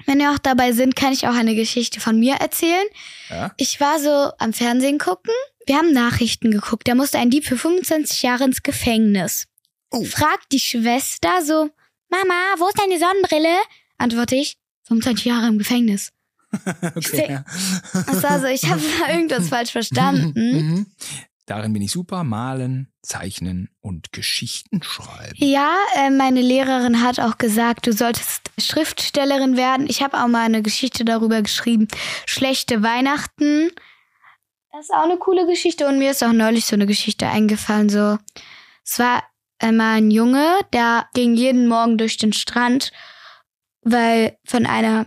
Wenn 0.07 0.19
wir 0.19 0.31
auch 0.31 0.39
dabei 0.39 0.73
sind, 0.73 0.95
kann 0.95 1.13
ich 1.13 1.27
auch 1.27 1.35
eine 1.35 1.55
Geschichte 1.55 2.01
von 2.01 2.19
mir 2.19 2.35
erzählen. 2.35 2.87
Ja? 3.31 3.53
Ich 3.57 3.81
war 3.81 3.99
so 3.99 4.33
am 4.39 4.53
Fernsehen 4.53 4.99
gucken. 4.99 5.33
Wir 5.67 5.77
haben 5.77 5.93
Nachrichten 5.93 6.51
geguckt. 6.51 6.87
Da 6.87 6.95
musste 6.95 7.19
ein 7.19 7.31
Dieb 7.31 7.47
für 7.47 7.57
25 7.57 8.23
Jahre 8.23 8.45
ins 8.45 8.63
Gefängnis. 8.63 9.47
Oh. 9.91 10.05
Fragt 10.05 10.53
die 10.53 10.61
Schwester 10.61 11.43
so, 11.45 11.71
Mama, 12.15 12.55
wo 12.59 12.69
ist 12.69 12.79
deine 12.79 12.99
Sonnenbrille? 12.99 13.57
Antworte 13.99 14.37
ich, 14.37 14.57
25 14.85 15.25
Jahre 15.25 15.49
im 15.49 15.59
Gefängnis. 15.59 16.13
okay, 16.95 17.27
ja. 17.29 17.45
Also, 18.23 18.47
ich 18.47 18.65
habe 18.71 18.81
irgendwas 19.09 19.49
falsch 19.49 19.73
verstanden. 19.73 20.33
Mhm. 20.35 20.87
Darin 21.47 21.73
bin 21.73 21.83
ich 21.83 21.93
super. 21.93 22.25
Malen, 22.25 22.89
zeichnen 23.03 23.69
und 23.81 24.13
Geschichten 24.13 24.83
schreiben. 24.83 25.35
Ja, 25.37 25.77
äh, 25.97 26.11
meine 26.11 26.41
Lehrerin 26.41 27.03
hat 27.03 27.21
auch 27.21 27.37
gesagt, 27.37 27.87
du 27.87 27.93
solltest 27.93 28.51
Schriftstellerin 28.59 29.57
werden. 29.57 29.87
Ich 29.89 30.03
habe 30.03 30.23
auch 30.23 30.29
mal 30.29 30.45
eine 30.45 30.63
Geschichte 30.63 31.05
darüber 31.05 31.43
geschrieben. 31.43 31.89
Schlechte 32.27 32.83
Weihnachten. 32.83 33.71
Das 34.73 34.87
ist 34.87 34.95
auch 34.95 35.05
eine 35.05 35.19
coole 35.19 35.47
Geschichte 35.47 35.87
und 35.87 35.99
mir 35.99 36.13
ist 36.13 36.25
auch 36.25 36.33
neulich 36.33 36.65
so 36.65 36.77
eine 36.77 36.87
Geschichte 36.87 37.27
eingefallen. 37.27 37.91
So, 37.91 38.19
es 38.85 38.99
war 38.99 39.23
einmal 39.65 39.97
ein 39.97 40.11
Junge, 40.11 40.61
der 40.73 41.09
ging 41.15 41.35
jeden 41.35 41.67
Morgen 41.67 41.99
durch 41.99 42.17
den 42.17 42.33
Strand, 42.33 42.93
weil 43.83 44.37
von 44.45 44.67
einer 44.67 45.07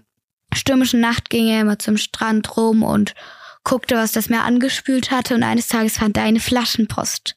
stürmischen 0.53 0.99
Nacht 0.99 1.29
ging 1.29 1.47
er 1.47 1.61
immer 1.61 1.79
zum 1.79 1.97
Strand 1.97 2.57
rum 2.57 2.83
und 2.83 3.13
guckte, 3.63 3.95
was 3.95 4.11
das 4.11 4.29
Meer 4.29 4.43
angespült 4.43 5.11
hatte 5.11 5.35
und 5.35 5.43
eines 5.43 5.67
Tages 5.67 5.97
fand 5.97 6.17
er 6.17 6.23
eine 6.23 6.39
Flaschenpost. 6.39 7.35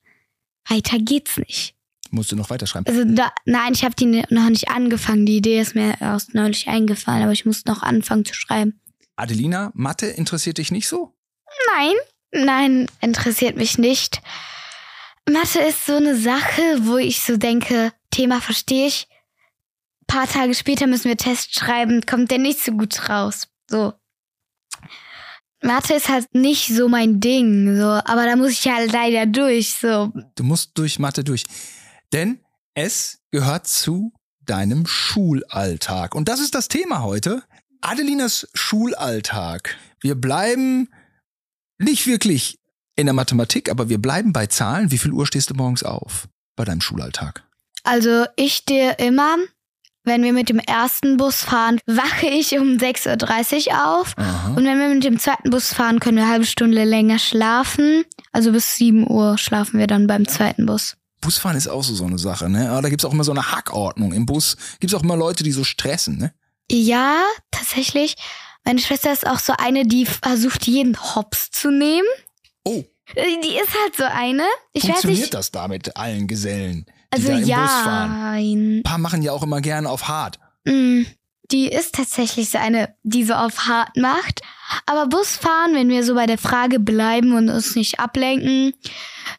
Weiter 0.68 0.98
geht's 0.98 1.36
nicht. 1.36 1.74
Musst 2.10 2.32
du 2.32 2.36
noch 2.36 2.50
weiterschreiben? 2.50 2.86
Also 2.86 3.04
da, 3.04 3.32
nein, 3.44 3.72
ich 3.72 3.84
habe 3.84 3.94
die 3.94 4.24
noch 4.30 4.48
nicht 4.48 4.68
angefangen. 4.68 5.26
Die 5.26 5.36
Idee 5.36 5.60
ist 5.60 5.74
mir 5.74 6.00
erst 6.00 6.34
neulich 6.34 6.68
eingefallen, 6.68 7.22
aber 7.22 7.32
ich 7.32 7.46
muss 7.46 7.64
noch 7.66 7.82
anfangen 7.82 8.24
zu 8.24 8.34
schreiben. 8.34 8.80
Adelina, 9.16 9.70
Mathe 9.74 10.06
interessiert 10.06 10.58
dich 10.58 10.70
nicht 10.72 10.88
so? 10.88 11.14
Nein, 11.74 11.94
nein, 12.32 12.86
interessiert 13.00 13.56
mich 13.56 13.78
nicht. 13.78 14.22
Mathe 15.32 15.60
ist 15.60 15.87
so 15.87 15.96
eine 15.96 16.16
Sache, 16.16 16.62
wo 16.80 16.96
ich 16.96 17.22
so 17.22 17.37
denke, 17.37 17.92
Thema 18.10 18.40
verstehe 18.40 18.87
ich. 18.87 19.06
paar 20.06 20.26
Tage 20.26 20.54
später 20.54 20.87
müssen 20.87 21.08
wir 21.08 21.16
Test 21.16 21.54
schreiben, 21.54 22.04
kommt 22.04 22.30
der 22.30 22.38
nicht 22.38 22.60
so 22.60 22.72
gut 22.72 23.08
raus. 23.08 23.46
So. 23.68 23.92
Mathe 25.62 25.94
ist 25.94 26.08
halt 26.08 26.34
nicht 26.34 26.68
so 26.75 26.88
mein 26.88 27.20
Ding, 27.20 27.76
so, 27.76 27.84
aber 27.84 28.25
da 28.26 28.34
muss 28.34 28.52
ich 28.52 28.64
ja 28.64 28.78
leider 28.80 29.26
durch, 29.26 29.75
so. 29.75 30.12
Du 30.34 30.42
musst 30.42 30.76
durch 30.78 30.99
Mathe 30.99 31.22
durch. 31.22 31.44
Denn 32.12 32.40
es 32.75 33.20
gehört 33.30 33.66
zu 33.66 34.12
deinem 34.40 34.87
Schulalltag. 34.87 36.14
Und 36.14 36.28
das 36.28 36.40
ist 36.40 36.54
das 36.54 36.68
Thema 36.68 37.02
heute. 37.02 37.44
Adelinas 37.82 38.49
Schulalltag. 38.54 39.76
Wir 40.00 40.14
bleiben 40.14 40.88
nicht 41.78 42.06
wirklich 42.06 42.59
in 43.00 43.07
der 43.07 43.14
Mathematik, 43.14 43.71
aber 43.71 43.88
wir 43.88 43.99
bleiben 43.99 44.33
bei 44.33 44.47
Zahlen. 44.47 44.90
Wie 44.90 44.99
viel 44.99 45.12
Uhr 45.12 45.26
stehst 45.26 45.50
du 45.50 45.54
morgens 45.54 45.83
auf 45.83 46.28
bei 46.57 46.64
deinem 46.64 46.80
Schulalltag? 46.80 47.45
Also 47.83 48.26
ich 48.37 48.54
stehe 48.54 48.92
immer, 48.99 49.37
wenn 50.04 50.23
wir 50.23 50.33
mit 50.33 50.49
dem 50.49 50.59
ersten 50.59 51.16
Bus 51.16 51.42
fahren, 51.42 51.80
wache 51.87 52.26
ich 52.26 52.59
um 52.59 52.76
6.30 52.76 53.69
Uhr 53.69 53.87
auf. 53.87 54.14
Aha. 54.16 54.50
Und 54.50 54.64
wenn 54.64 54.78
wir 54.78 54.88
mit 54.88 55.04
dem 55.04 55.19
zweiten 55.19 55.50
Bus 55.50 55.73
fahren, 55.73 56.00
können 56.00 56.16
wir 56.16 56.25
eine 56.25 56.33
halbe 56.33 56.47
Stunde 56.47 56.85
länger 56.85 57.19
schlafen. 57.19 58.04
Also 58.33 58.52
bis 58.52 58.76
7 58.76 59.11
Uhr 59.11 59.38
schlafen 59.38 59.78
wir 59.78 59.87
dann 59.87 60.07
beim 60.07 60.26
zweiten 60.28 60.66
Bus. 60.66 60.97
Busfahren 61.21 61.57
ist 61.57 61.69
auch 61.69 61.85
so, 61.85 61.95
so 61.95 62.07
eine 62.07 62.19
Sache, 62.19 62.49
ne? 62.49 62.71
Aber 62.71 62.83
da 62.83 62.88
gibt's 62.88 63.04
auch 63.04 63.12
immer 63.12 63.25
so 63.25 63.33
eine 63.33 63.52
Hackordnung. 63.52 64.12
Im 64.12 64.25
Bus 64.25 64.57
gibt's 64.78 64.95
auch 64.95 65.02
immer 65.02 65.16
Leute, 65.16 65.45
die 65.45 65.52
so 65.52 65.64
stressen, 65.64 66.19
ne? 66.19 66.33
Ja, 66.71 67.23
tatsächlich. 67.50 68.14
Meine 68.64 68.80
Schwester 68.80 69.12
ist 69.12 69.26
auch 69.26 69.38
so 69.38 69.52
eine, 69.59 69.87
die 69.87 70.07
versucht, 70.07 70.66
jeden 70.66 70.97
Hops 71.14 71.50
zu 71.50 71.71
nehmen. 71.71 72.09
Oh, 72.64 72.85
Die 73.16 73.54
ist 73.56 73.74
halt 73.82 73.96
so 73.96 74.04
eine. 74.04 74.44
Ich 74.72 74.82
weiß 74.84 74.90
funktioniert 74.90 75.20
nicht. 75.20 75.34
das 75.34 75.50
da 75.50 75.68
mit 75.68 75.96
allen 75.96 76.26
Gesellen, 76.26 76.86
die 76.86 76.92
Also 77.16 77.28
da 77.28 77.34
im 77.34 77.40
Bus 77.40 77.48
ja, 77.48 77.66
fahren? 77.66 78.10
nein. 78.20 78.76
Ein 78.78 78.82
paar 78.82 78.98
machen 78.98 79.22
ja 79.22 79.32
auch 79.32 79.42
immer 79.42 79.60
gerne 79.60 79.88
auf 79.88 80.08
hart. 80.08 80.38
Mm, 80.64 81.02
Die 81.50 81.66
ist 81.68 81.94
tatsächlich 81.96 82.50
so 82.50 82.58
eine, 82.58 82.94
die 83.02 83.24
so 83.24 83.34
auf 83.34 83.66
hart 83.66 83.96
macht. 83.96 84.42
Aber 84.86 85.06
Busfahren, 85.08 85.74
wenn 85.74 85.88
wir 85.88 86.04
so 86.04 86.14
bei 86.14 86.26
der 86.26 86.38
Frage 86.38 86.78
bleiben 86.78 87.32
und 87.36 87.48
uns 87.48 87.74
nicht 87.74 87.98
ablenken, 87.98 88.72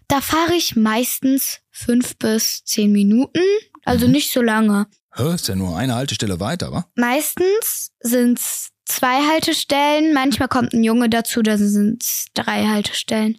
da 0.10 0.20
fahre 0.20 0.56
ich 0.56 0.76
meistens 0.76 1.60
fünf 1.72 2.18
bis 2.18 2.64
zehn 2.66 2.92
Minuten. 2.92 3.40
Also 3.86 4.06
Mhm. 4.08 4.12
nicht 4.12 4.32
so 4.34 4.42
lange. 4.42 4.88
Hä, 5.16 5.34
ist 5.34 5.48
ja 5.48 5.56
nur 5.56 5.78
eine 5.78 5.96
Haltestelle 5.96 6.40
weiter, 6.40 6.72
wa? 6.72 6.86
Meistens 6.96 7.92
sind's 8.02 8.70
zwei 8.86 9.22
Haltestellen. 9.30 10.14
Manchmal 10.14 10.48
kommt 10.50 10.74
ein 10.74 10.84
Junge 10.84 11.10
dazu, 11.10 11.42
dann 11.42 11.58
sind's 11.58 12.28
drei 12.34 12.66
Haltestellen. 12.68 13.38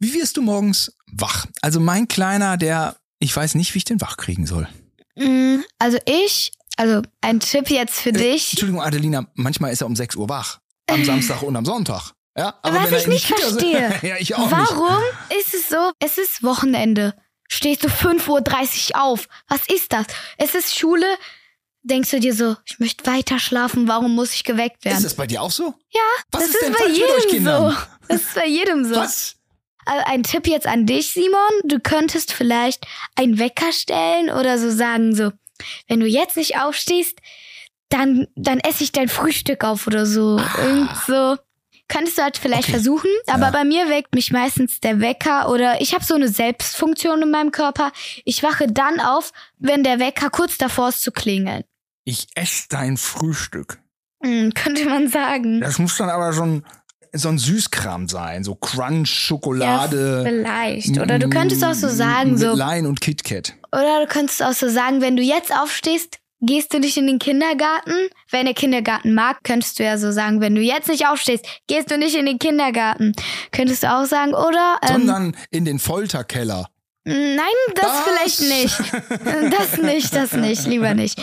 Wie 0.00 0.14
wirst 0.14 0.36
du 0.36 0.42
morgens 0.42 0.92
wach? 1.12 1.46
Also 1.62 1.80
mein 1.80 2.08
Kleiner, 2.08 2.56
der, 2.56 2.96
ich 3.18 3.34
weiß 3.36 3.54
nicht, 3.56 3.74
wie 3.74 3.78
ich 3.78 3.84
den 3.84 4.00
wach 4.00 4.16
kriegen 4.16 4.46
soll. 4.46 4.68
Mm, 5.16 5.58
Also 5.78 5.98
ich, 6.06 6.52
also 6.76 7.02
ein 7.20 7.40
Tipp 7.40 7.70
jetzt 7.70 8.00
für 8.00 8.10
Äh, 8.10 8.12
dich. 8.12 8.52
Entschuldigung, 8.52 8.82
Adelina, 8.82 9.26
manchmal 9.34 9.72
ist 9.72 9.80
er 9.80 9.86
um 9.86 9.96
6 9.96 10.16
Uhr 10.16 10.28
wach. 10.28 10.60
Am 10.88 11.04
Samstag 11.04 11.42
und 11.42 11.56
am 11.56 11.64
Sonntag. 11.64 12.12
Ja, 12.36 12.54
aber 12.62 12.82
Was 12.84 12.90
wenn 12.92 12.98
ich 13.00 13.06
nicht 13.08 13.26
verstehe. 13.26 13.98
ja, 14.02 14.16
ich 14.18 14.34
auch 14.36 14.48
nicht. 14.48 14.52
Warum 14.52 15.02
ist 15.40 15.54
es 15.54 15.68
so? 15.68 15.90
Es 15.98 16.18
ist 16.18 16.42
Wochenende. 16.44 17.14
Stehst 17.48 17.82
du 17.82 17.88
5.30 17.88 18.94
Uhr 18.94 19.02
auf? 19.02 19.28
Was 19.48 19.62
ist 19.68 19.92
das? 19.92 20.06
Es 20.36 20.54
ist 20.54 20.78
Schule. 20.78 21.06
Denkst 21.88 22.10
du 22.10 22.20
dir 22.20 22.34
so, 22.34 22.56
ich 22.66 22.78
möchte 22.78 23.06
weiter 23.10 23.38
schlafen, 23.38 23.88
warum 23.88 24.14
muss 24.14 24.34
ich 24.34 24.44
geweckt 24.44 24.78
Ist 24.78 24.84
werden? 24.84 25.02
das 25.02 25.14
bei 25.14 25.26
dir 25.26 25.40
auch 25.42 25.50
so? 25.50 25.74
Ja, 25.90 26.00
Was 26.32 26.42
das 26.42 26.50
ist 26.50 26.62
denn 26.62 26.72
bei 26.72 26.78
falsch 26.78 26.98
mit 26.98 27.02
euch 27.10 27.16
jedem 27.24 27.30
Kindern? 27.30 27.70
so. 27.72 27.76
Das 28.08 28.20
ist 28.22 28.34
bei 28.34 28.46
jedem 28.46 28.84
so. 28.84 28.96
Was? 28.96 29.34
Also 29.86 30.04
ein 30.06 30.22
Tipp 30.22 30.46
jetzt 30.46 30.66
an 30.66 30.84
dich, 30.86 31.12
Simon. 31.12 31.38
Du 31.64 31.80
könntest 31.80 32.32
vielleicht 32.32 32.86
einen 33.16 33.38
Wecker 33.38 33.72
stellen 33.72 34.28
oder 34.30 34.58
so 34.58 34.70
sagen, 34.70 35.14
so, 35.14 35.30
wenn 35.88 36.00
du 36.00 36.06
jetzt 36.06 36.36
nicht 36.36 36.58
aufstehst, 36.60 37.18
dann, 37.88 38.26
dann 38.36 38.60
esse 38.60 38.84
ich 38.84 38.92
dein 38.92 39.08
Frühstück 39.08 39.64
auf 39.64 39.86
oder 39.86 40.04
so. 40.04 40.38
Irgend 40.58 40.90
so. 41.06 41.36
Könntest 41.90 42.18
du 42.18 42.22
halt 42.22 42.36
vielleicht 42.36 42.64
Okay. 42.64 42.72
versuchen, 42.72 43.08
aber 43.28 43.44
Ja. 43.46 43.50
bei 43.50 43.64
mir 43.64 43.88
weckt 43.88 44.14
mich 44.14 44.30
meistens 44.30 44.78
der 44.80 45.00
Wecker 45.00 45.48
oder 45.50 45.80
ich 45.80 45.94
habe 45.94 46.04
so 46.04 46.14
eine 46.14 46.28
Selbstfunktion 46.28 47.22
in 47.22 47.30
meinem 47.30 47.50
Körper. 47.50 47.92
Ich 48.26 48.42
wache 48.42 48.66
dann 48.66 49.00
auf, 49.00 49.32
wenn 49.56 49.84
der 49.84 49.98
Wecker 49.98 50.28
kurz 50.28 50.58
davor 50.58 50.90
ist 50.90 51.00
zu 51.00 51.12
klingeln. 51.12 51.64
Ich 52.08 52.26
esse 52.34 52.68
dein 52.70 52.96
Frühstück. 52.96 53.80
Hm, 54.24 54.54
könnte 54.54 54.86
man 54.86 55.08
sagen. 55.08 55.60
Das 55.60 55.78
muss 55.78 55.98
dann 55.98 56.08
aber 56.08 56.32
schon 56.32 56.64
so 57.12 57.28
ein 57.28 57.36
Süßkram 57.36 58.08
sein. 58.08 58.44
So 58.44 58.54
Crunch, 58.54 59.10
Schokolade. 59.10 60.24
Vielleicht. 60.26 60.98
Oder 60.98 61.18
du 61.18 61.28
könntest 61.28 61.62
auch 61.62 61.74
so 61.74 61.86
sagen, 61.90 62.38
so, 62.38 62.54
Line 62.54 62.88
und 62.88 63.02
KitKat. 63.02 63.56
Oder 63.72 64.00
du 64.00 64.06
könntest 64.06 64.42
auch 64.42 64.54
so 64.54 64.70
sagen, 64.70 65.02
wenn 65.02 65.16
du 65.16 65.22
jetzt 65.22 65.52
aufstehst, 65.52 66.16
gehst 66.40 66.72
du 66.72 66.78
nicht 66.78 66.96
in 66.96 67.08
den 67.08 67.18
Kindergarten. 67.18 68.08
Wenn 68.30 68.46
der 68.46 68.54
Kindergarten 68.54 69.12
mag, 69.12 69.44
könntest 69.44 69.78
du 69.78 69.84
ja 69.84 69.98
so 69.98 70.10
sagen, 70.10 70.40
wenn 70.40 70.54
du 70.54 70.62
jetzt 70.62 70.88
nicht 70.88 71.06
aufstehst, 71.06 71.44
gehst 71.66 71.90
du 71.90 71.98
nicht 71.98 72.16
in 72.16 72.24
den 72.24 72.38
Kindergarten. 72.38 73.12
Könntest 73.52 73.82
du 73.82 73.92
auch 73.92 74.06
sagen, 74.06 74.32
oder? 74.32 74.78
Ähm, 74.80 75.06
Sondern 75.06 75.36
in 75.50 75.66
den 75.66 75.78
Folterkeller. 75.78 76.70
nein, 77.04 77.38
das 77.74 77.84
Was? 77.84 78.02
vielleicht 78.02 78.40
nicht. 78.40 78.92
Das 79.50 79.76
nicht, 79.76 80.16
das 80.16 80.32
nicht, 80.32 80.66
lieber 80.66 80.94
nicht. 80.94 81.20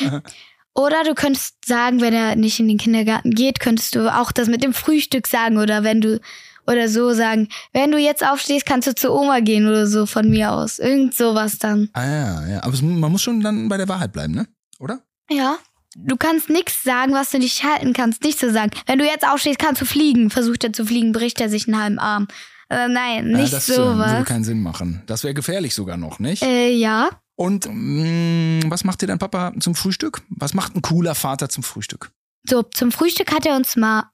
Oder 0.75 1.03
du 1.03 1.15
könntest 1.15 1.55
sagen, 1.65 2.01
wenn 2.01 2.13
er 2.13 2.35
nicht 2.35 2.59
in 2.59 2.67
den 2.67 2.77
Kindergarten 2.77 3.31
geht, 3.31 3.59
könntest 3.59 3.95
du 3.95 4.13
auch 4.13 4.31
das 4.31 4.49
mit 4.49 4.61
dem 4.61 4.73
Frühstück 4.73 5.25
sagen 5.25 5.57
oder 5.57 5.83
wenn 5.83 6.01
du 6.01 6.19
oder 6.67 6.89
so 6.89 7.13
sagen, 7.13 7.47
wenn 7.73 7.91
du 7.91 7.97
jetzt 7.97 8.25
aufstehst, 8.25 8.65
kannst 8.65 8.87
du 8.87 8.95
zu 8.95 9.13
Oma 9.13 9.39
gehen 9.39 9.67
oder 9.67 9.87
so 9.87 10.05
von 10.05 10.29
mir 10.29 10.51
aus. 10.51 10.79
Irgend 10.79 11.13
sowas 11.13 11.59
dann. 11.59 11.89
Ah 11.93 12.05
ja, 12.05 12.47
ja. 12.47 12.63
Aber 12.63 12.75
man 12.81 13.11
muss 13.11 13.21
schon 13.21 13.41
dann 13.41 13.69
bei 13.69 13.77
der 13.77 13.87
Wahrheit 13.87 14.11
bleiben, 14.11 14.33
ne? 14.33 14.47
Oder? 14.79 15.01
Ja. 15.29 15.57
Du 15.95 16.17
kannst 16.17 16.49
nichts 16.49 16.83
sagen, 16.83 17.13
was 17.13 17.29
du 17.29 17.37
nicht 17.37 17.63
halten 17.63 17.93
kannst. 17.93 18.23
Nicht 18.23 18.39
so 18.39 18.51
sagen. 18.51 18.71
Wenn 18.85 18.99
du 18.99 19.05
jetzt 19.05 19.25
aufstehst, 19.25 19.59
kannst 19.59 19.81
du 19.81 19.85
fliegen. 19.85 20.29
Versucht 20.29 20.63
er 20.65 20.73
zu 20.73 20.85
fliegen, 20.85 21.13
bricht 21.13 21.39
er 21.39 21.49
sich 21.49 21.67
einen 21.67 21.81
halben 21.81 21.99
Arm. 21.99 22.27
Äh, 22.69 22.87
nein, 22.89 23.27
nicht 23.27 23.53
ja, 23.53 23.59
das 23.59 23.69
äh, 23.69 23.77
würde 23.77 23.93
sowas. 23.93 24.25
keinen 24.25 24.43
Sinn 24.43 24.61
machen. 24.61 25.03
Das 25.05 25.23
wäre 25.23 25.33
gefährlich 25.33 25.73
sogar 25.73 25.97
noch, 25.97 26.19
nicht? 26.19 26.41
Äh, 26.41 26.71
ja. 26.71 27.09
Und 27.35 27.67
mh, 27.69 28.69
was 28.69 28.83
macht 28.83 29.01
dir 29.01 29.07
dein 29.07 29.19
Papa 29.19 29.53
zum 29.59 29.75
Frühstück? 29.75 30.21
Was 30.29 30.53
macht 30.53 30.75
ein 30.75 30.81
cooler 30.81 31.15
Vater 31.15 31.49
zum 31.49 31.63
Frühstück? 31.63 32.11
So, 32.47 32.63
zum 32.63 32.91
Frühstück 32.91 33.31
hat 33.33 33.45
er 33.45 33.55
uns 33.55 33.75
mal 33.75 34.09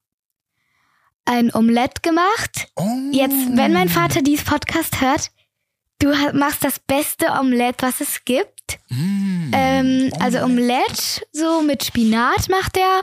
ein 1.26 1.54
Omelett 1.54 2.02
gemacht. 2.02 2.68
Oh. 2.76 2.88
Jetzt, 3.12 3.56
wenn 3.56 3.74
mein 3.74 3.90
Vater 3.90 4.22
dies 4.22 4.44
Podcast 4.44 5.02
hört, 5.02 5.30
du 6.00 6.10
machst 6.34 6.64
das 6.64 6.80
beste 6.80 7.28
Omelett, 7.40 7.84
was 7.84 8.02
es 8.02 8.26
gibt. 8.26 8.80
Mm, 8.90 9.52
Ähm, 9.54 10.12
also 10.20 10.40
Omelett, 10.40 11.28
so 11.32 11.62
mit 11.62 11.84
Spinat 11.84 12.50
macht 12.50 12.78
er. 12.78 13.02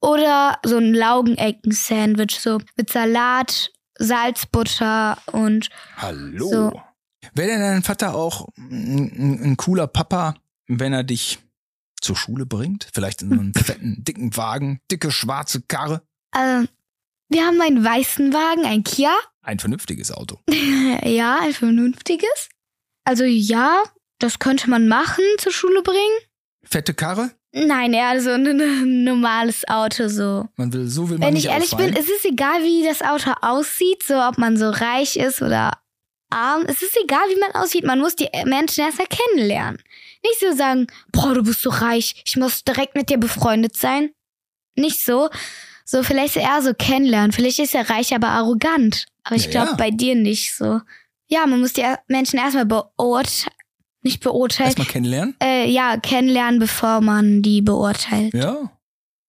Oder 0.00 0.58
so 0.64 0.76
ein 0.78 0.92
Laugenecken-Sandwich, 0.92 2.40
so 2.40 2.58
mit 2.76 2.90
Salat, 2.90 3.70
Salzbutter 3.98 5.18
und 5.32 5.68
Hallo. 5.96 6.48
So. 6.50 6.80
Wäre 7.34 7.48
denn 7.48 7.60
dein 7.60 7.82
Vater 7.82 8.14
auch 8.14 8.48
ein, 8.56 9.40
ein, 9.42 9.56
cooler 9.56 9.86
Papa, 9.86 10.34
wenn 10.66 10.92
er 10.92 11.04
dich 11.04 11.38
zur 12.00 12.16
Schule 12.16 12.46
bringt? 12.46 12.88
Vielleicht 12.92 13.22
in 13.22 13.28
so 13.30 13.34
einem 13.34 13.54
fetten, 13.56 14.04
dicken 14.04 14.36
Wagen, 14.36 14.80
dicke, 14.90 15.10
schwarze 15.10 15.62
Karre? 15.62 16.02
äh, 16.34 16.64
wir 17.28 17.44
haben 17.44 17.60
einen 17.60 17.82
weißen 17.84 18.32
Wagen, 18.32 18.64
ein 18.64 18.84
Kia. 18.84 19.14
Ein 19.42 19.60
vernünftiges 19.60 20.10
Auto. 20.10 20.40
Ja, 21.04 21.38
ein 21.40 21.52
vernünftiges. 21.52 22.48
Also 23.04 23.22
ja, 23.22 23.80
das 24.18 24.40
könnte 24.40 24.68
man 24.68 24.88
machen, 24.88 25.22
zur 25.38 25.52
Schule 25.52 25.82
bringen. 25.82 26.18
Fette 26.64 26.94
Karre? 26.94 27.30
Nein, 27.52 27.92
eher 27.92 28.20
so 28.20 28.30
ein, 28.30 28.44
ein 28.44 29.04
normales 29.04 29.66
Auto 29.68 30.08
so. 30.08 30.48
Man 30.56 30.72
will, 30.72 30.88
so 30.88 31.08
will 31.08 31.18
man 31.18 31.28
Wenn 31.28 31.36
ich 31.36 31.46
ehrlich 31.46 31.72
auffallen. 31.72 31.94
bin, 31.94 32.02
es 32.02 32.10
ist 32.10 32.24
egal, 32.24 32.64
wie 32.64 32.84
das 32.84 33.02
Auto 33.02 33.30
aussieht, 33.40 34.02
so 34.02 34.20
ob 34.20 34.36
man 34.36 34.56
so 34.56 34.68
reich 34.68 35.16
ist 35.16 35.40
oder 35.40 35.78
arm. 36.30 36.64
Es 36.66 36.82
ist 36.82 36.96
egal, 37.02 37.22
wie 37.28 37.40
man 37.40 37.52
aussieht. 37.52 37.84
Man 37.84 38.00
muss 38.00 38.16
die 38.16 38.28
Menschen 38.44 38.84
erst 38.84 38.98
mal 38.98 39.06
kennenlernen. 39.06 39.82
Nicht 40.24 40.40
so 40.40 40.56
sagen, 40.56 40.86
boah, 41.12 41.34
du 41.34 41.42
bist 41.42 41.62
so 41.62 41.70
reich, 41.70 42.22
ich 42.24 42.36
muss 42.36 42.64
direkt 42.64 42.94
mit 42.94 43.10
dir 43.10 43.18
befreundet 43.18 43.76
sein. 43.76 44.10
Nicht 44.74 45.00
so. 45.04 45.30
So, 45.84 46.02
vielleicht 46.02 46.36
eher 46.36 46.60
so 46.62 46.74
kennenlernen. 46.74 47.32
Vielleicht 47.32 47.60
ist 47.60 47.74
er 47.74 47.88
reich, 47.88 48.14
aber 48.14 48.28
arrogant. 48.28 49.06
Aber 49.22 49.36
ich 49.36 49.50
glaube 49.50 49.70
ja. 49.70 49.76
bei 49.76 49.90
dir 49.90 50.16
nicht 50.16 50.54
so. 50.54 50.80
Ja, 51.28 51.46
man 51.46 51.60
muss 51.60 51.72
die 51.72 51.84
Menschen 52.08 52.38
erstmal 52.38 52.66
beurteilen. 52.66 53.54
Nicht 54.02 54.20
beurteilen. 54.20 54.68
Erstmal 54.68 54.86
kennenlernen? 54.86 55.36
Äh, 55.42 55.68
ja, 55.70 55.96
kennenlernen, 55.96 56.60
bevor 56.60 57.00
man 57.00 57.42
die 57.42 57.62
beurteilt. 57.62 58.34
Ja. 58.34 58.70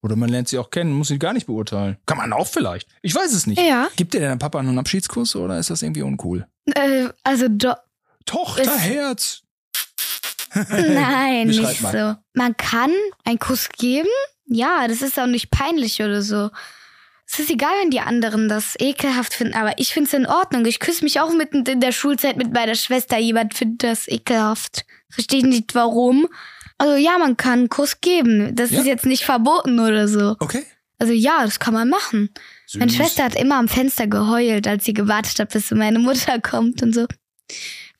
Oder 0.02 0.16
man 0.16 0.30
lernt 0.30 0.48
sie 0.48 0.58
auch 0.58 0.70
kennen, 0.70 0.94
muss 0.94 1.08
sie 1.08 1.20
gar 1.20 1.34
nicht 1.34 1.48
beurteilen. 1.48 1.98
Kann 2.06 2.18
man 2.18 2.32
auch 2.34 2.48
vielleicht. 2.48 2.88
Ich 3.02 3.16
weiß 3.16 3.34
es 3.34 3.48
nicht. 3.48 3.62
Ja. 3.62 3.90
Gibt 3.96 4.14
dir 4.14 4.22
dein 4.22 4.40
Papa 4.40 4.60
einen 4.60 4.78
Abschiedskuss 4.78 5.36
oder 5.36 5.58
ist 5.58 5.70
das 5.70 5.82
irgendwie 5.82 6.04
uncool? 6.04 6.48
Äh, 6.66 7.10
also 7.24 7.48
do 7.50 7.74
Tochterherz. 8.26 9.42
Nein, 10.54 11.48
nicht 11.48 11.80
so. 11.80 12.16
Man 12.34 12.56
kann 12.58 12.92
einen 13.24 13.40
Kuss 13.40 13.70
geben. 13.78 14.10
Ja, 14.46 14.88
das 14.88 15.02
ist 15.02 15.20
auch 15.20 15.28
nicht 15.28 15.52
peinlich 15.52 16.02
oder 16.02 16.22
so. 16.22 16.50
Es 17.30 17.40
ist 17.40 17.50
egal, 17.50 17.72
wenn 17.82 17.92
die 17.92 18.00
anderen 18.00 18.48
das 18.48 18.76
ekelhaft 18.80 19.34
finden, 19.34 19.54
aber 19.54 19.78
ich 19.80 19.94
finde 19.94 20.08
es 20.08 20.14
in 20.14 20.26
Ordnung. 20.26 20.66
Ich 20.66 20.80
küsse 20.80 21.04
mich 21.04 21.20
auch 21.20 21.34
mitten 21.34 21.66
in 21.66 21.82
der 21.82 21.92
Schulzeit 21.92 22.38
mit 22.38 22.54
meiner 22.54 22.76
Schwester. 22.76 23.18
Jemand 23.18 23.54
findet 23.54 23.84
das 23.84 24.08
ekelhaft. 24.08 24.86
Verstehe 25.10 25.40
ich 25.40 25.46
nicht 25.46 25.76
warum. 25.76 26.28
Also 26.78 26.96
ja, 26.96 27.18
man 27.18 27.38
kann 27.38 27.60
einen 27.60 27.70
Kuss 27.70 28.02
geben. 28.02 28.56
Das 28.56 28.72
Ja. 28.72 28.80
ist 28.80 28.86
jetzt 28.86 29.06
nicht 29.06 29.24
verboten 29.26 29.80
oder 29.80 30.08
so. 30.08 30.36
Okay. 30.40 30.64
Also 31.00 31.14
ja, 31.14 31.44
das 31.44 31.60
kann 31.60 31.74
man 31.74 31.90
machen. 31.90 32.30
Süß. 32.68 32.80
Meine 32.80 32.92
Schwester 32.92 33.24
hat 33.24 33.36
immer 33.36 33.56
am 33.58 33.68
Fenster 33.68 34.08
geheult, 34.08 34.68
als 34.68 34.86
sie 34.86 34.94
gewartet 34.94 35.40
hat, 35.40 35.54
bis 35.54 35.72
meine 35.72 36.00
Mutter 36.00 36.40
kommt 36.42 36.82
und 36.84 36.94
so. 36.94 37.06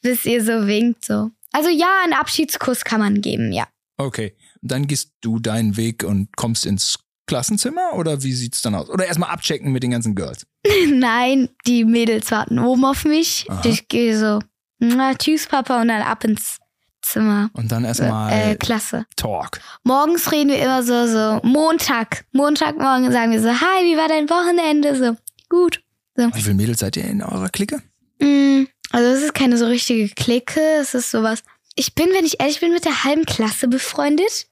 Bis 0.02 0.26
ihr 0.26 0.44
so 0.44 0.68
winkt, 0.68 1.06
so. 1.06 1.32
Also 1.52 1.70
ja, 1.70 1.88
einen 2.04 2.14
Abschiedskuss 2.14 2.84
kann 2.84 3.00
man 3.00 3.22
geben, 3.22 3.52
ja. 3.52 3.68
Okay. 3.98 4.36
Dann 4.62 4.88
gehst 4.88 5.14
du 5.22 5.40
deinen 5.40 5.78
Weg 5.78 6.04
und 6.04 6.36
kommst 6.36 6.66
ins 6.66 7.00
Klassenzimmer 7.28 7.94
oder 7.94 8.24
wie 8.24 8.34
sieht's 8.34 8.62
dann 8.62 8.76
aus? 8.76 8.90
Oder 8.90 9.06
erstmal 9.06 9.30
abchecken 9.32 9.72
mit 9.72 9.84
den 9.84 9.92
ganzen 9.92 10.16
Girls. 10.16 10.46
Nein, 10.88 11.50
die 11.66 11.84
Mädels 11.84 12.32
warten 12.32 12.60
oben 12.60 12.86
auf 12.86 13.06
mich. 13.06 13.46
Aha. 13.50 13.62
Ich 13.66 13.88
gehe 13.88 14.18
so, 14.18 14.40
na, 14.80 15.14
tschüss 15.16 15.48
Papa 15.48 15.82
und 15.82 15.88
dann 15.90 16.02
ab 16.02 16.24
ins 16.24 16.58
Zimmer. 17.02 17.50
Und 17.54 17.72
dann 17.72 17.86
erstmal 17.86 18.32
Äh, 18.34 18.56
Klasse. 18.56 19.06
Talk. 19.16 19.60
Morgens 19.84 20.32
reden 20.32 20.50
wir 20.50 20.60
immer 20.64 20.84
so, 20.84 21.08
so, 21.08 21.40
Montag. 21.48 22.26
Montagmorgen 22.32 23.12
sagen 23.12 23.32
wir 23.32 23.42
so, 23.42 23.50
hi, 23.50 23.84
wie 23.86 23.98
war 23.98 24.08
dein 24.08 24.30
Wochenende? 24.30 24.96
So, 24.96 25.16
gut. 25.50 25.82
Wie 26.16 26.42
viele 26.42 26.56
Mädels 26.56 26.80
seid 26.80 26.98
ihr 26.98 27.04
in 27.06 27.22
eurer 27.22 27.50
Clique? 27.50 27.82
Mm, 28.20 28.64
Also 28.92 29.08
es 29.10 29.22
ist 29.24 29.34
keine 29.36 29.58
so 29.58 29.68
richtige 29.68 30.10
Clique, 30.10 30.60
es 30.80 30.94
ist 30.96 31.12
sowas. 31.12 31.44
Ich 31.76 31.94
bin, 31.94 32.10
wenn 32.14 32.26
ich 32.26 32.40
ehrlich 32.40 32.60
bin, 32.60 32.74
mit 32.74 32.86
der 32.86 33.04
halben 33.04 33.26
Klasse 33.26 33.68
befreundet. 33.68 34.48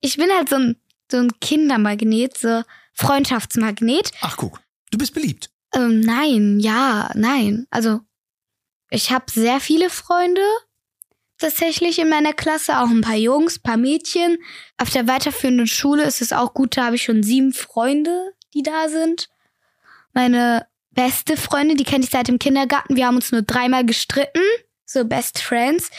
Ich 0.00 0.16
bin 0.16 0.28
halt 0.34 0.48
so 0.48 0.56
ein, 0.56 0.76
so 1.10 1.18
ein 1.18 1.30
Kindermagnet, 1.40 2.38
so 2.38 2.62
Freundschaftsmagnet. 2.94 4.12
Ach, 4.22 4.36
guck. 4.36 4.60
Du 4.90 4.96
bist 4.98 5.12
beliebt. 5.12 5.50
Ähm, 5.74 6.00
nein, 6.00 6.58
ja, 6.60 7.10
nein. 7.14 7.66
Also 7.70 8.00
ich 8.90 9.10
habe 9.10 9.26
sehr 9.30 9.60
viele 9.60 9.90
Freunde 9.90 10.40
tatsächlich 11.38 11.98
in 11.98 12.08
meiner 12.08 12.32
Klasse, 12.32 12.78
auch 12.78 12.88
ein 12.88 13.00
paar 13.00 13.16
Jungs, 13.16 13.58
paar 13.58 13.76
Mädchen. 13.76 14.38
Auf 14.76 14.90
der 14.90 15.08
weiterführenden 15.08 15.66
Schule 15.66 16.04
ist 16.04 16.20
es 16.20 16.32
auch 16.32 16.54
gut, 16.54 16.76
da 16.76 16.86
habe 16.86 16.96
ich 16.96 17.02
schon 17.02 17.22
sieben 17.22 17.52
Freunde, 17.52 18.32
die 18.54 18.62
da 18.62 18.88
sind. 18.88 19.28
Meine 20.12 20.66
beste 20.90 21.36
Freundin, 21.36 21.76
die 21.76 21.84
kenne 21.84 22.04
ich 22.04 22.10
seit 22.10 22.28
dem 22.28 22.38
Kindergarten. 22.38 22.96
Wir 22.96 23.06
haben 23.06 23.16
uns 23.16 23.32
nur 23.32 23.42
dreimal 23.42 23.86
gestritten, 23.86 24.42
so 24.84 25.04
Best 25.04 25.40
Friends. 25.40 25.90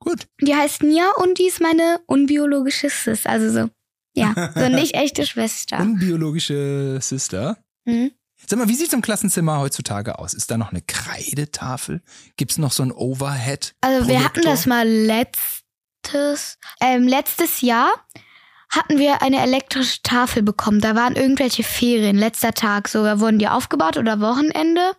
Gut. 0.00 0.26
Die 0.40 0.54
heißt 0.54 0.82
Nia 0.82 1.10
und 1.16 1.38
die 1.38 1.46
ist 1.46 1.60
meine 1.60 2.00
unbiologische 2.06 2.90
Sis, 2.90 3.26
also 3.26 3.50
so. 3.50 3.70
Ja, 4.14 4.52
so 4.54 4.68
nicht 4.74 4.94
echte 4.94 5.26
Schwester. 5.26 5.78
Unbiologische 5.78 6.98
Sister. 7.00 7.58
Mhm. 7.84 8.12
Sag 8.48 8.58
mal, 8.58 8.68
wie 8.68 8.74
sieht's 8.74 8.94
im 8.94 9.02
Klassenzimmer 9.02 9.58
heutzutage 9.58 10.18
aus? 10.18 10.32
Ist 10.32 10.50
da 10.50 10.56
noch 10.56 10.70
eine 10.70 10.80
Kreidetafel? 10.80 12.00
Gibt's 12.38 12.56
noch 12.56 12.72
so 12.72 12.82
ein 12.82 12.92
Overhead? 12.92 13.74
Also 13.82 14.08
wir 14.08 14.24
hatten 14.24 14.40
das 14.40 14.64
mal 14.64 14.88
letztes, 14.88 16.56
ähm, 16.80 17.06
letztes 17.06 17.60
Jahr 17.60 17.90
hatten 18.70 18.98
wir 18.98 19.20
eine 19.20 19.42
elektrische 19.42 20.00
Tafel 20.02 20.42
bekommen. 20.42 20.80
Da 20.80 20.94
waren 20.94 21.14
irgendwelche 21.14 21.62
Ferien, 21.62 22.16
letzter 22.16 22.52
Tag 22.52 22.88
sogar 22.88 23.20
wurden 23.20 23.38
die 23.38 23.48
aufgebaut 23.48 23.98
oder 23.98 24.18
Wochenende. 24.20 24.92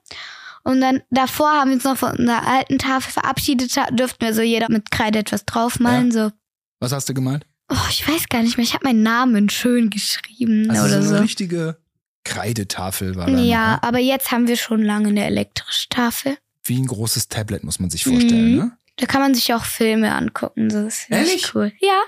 Und 0.63 0.81
dann 0.81 1.01
davor 1.09 1.49
haben 1.51 1.69
wir 1.69 1.75
uns 1.75 1.85
noch 1.85 1.97
von 1.97 2.17
einer 2.19 2.45
alten 2.47 2.77
Tafel 2.77 3.11
verabschiedet, 3.11 3.75
da 3.75 3.87
dürften 3.87 4.21
wir 4.25 4.35
so 4.35 4.41
jeder 4.41 4.67
mit 4.69 4.91
Kreide 4.91 5.19
etwas 5.19 5.45
draufmalen. 5.45 6.11
So, 6.11 6.31
Was 6.79 6.91
hast 6.91 7.09
du 7.09 7.15
gemalt? 7.15 7.47
oh, 7.71 7.87
ich 7.89 8.07
weiß 8.07 8.29
gar 8.29 8.43
nicht 8.43 8.57
mehr, 8.57 8.63
ich 8.63 8.73
habe 8.75 8.85
meinen 8.85 9.03
Namen 9.03 9.49
schön 9.49 9.89
geschrieben 9.89 10.69
Also 10.69 10.83
oder 10.85 11.01
so 11.01 11.09
so. 11.09 11.15
eine 11.15 11.23
richtige 11.23 11.78
Kreidetafel 12.23 13.15
war 13.15 13.25
da. 13.27 13.31
Ja, 13.33 13.37
Noch, 13.75 13.81
ne? 13.81 13.83
aber 13.83 13.99
jetzt 13.99 14.31
haben 14.31 14.47
wir 14.47 14.57
schon 14.57 14.81
lange 14.83 15.09
eine 15.09 15.25
elektrische 15.25 15.89
Tafel. 15.89 16.37
Wie 16.63 16.77
ein 16.77 16.85
großes 16.87 17.27
Tablet 17.29 17.63
muss 17.63 17.79
man 17.79 17.89
sich 17.89 18.03
vorstellen, 18.03 18.51
Mhm. 18.51 18.57
ne? 18.57 18.71
Da 18.97 19.05
kann 19.05 19.21
man 19.21 19.33
sich 19.33 19.53
auch 19.53 19.63
Filme 19.63 20.13
angucken. 20.13 20.67
Das 20.69 21.03
ist 21.03 21.11
richtig 21.11 21.55
cool. 21.55 21.71
Ja. 21.79 22.01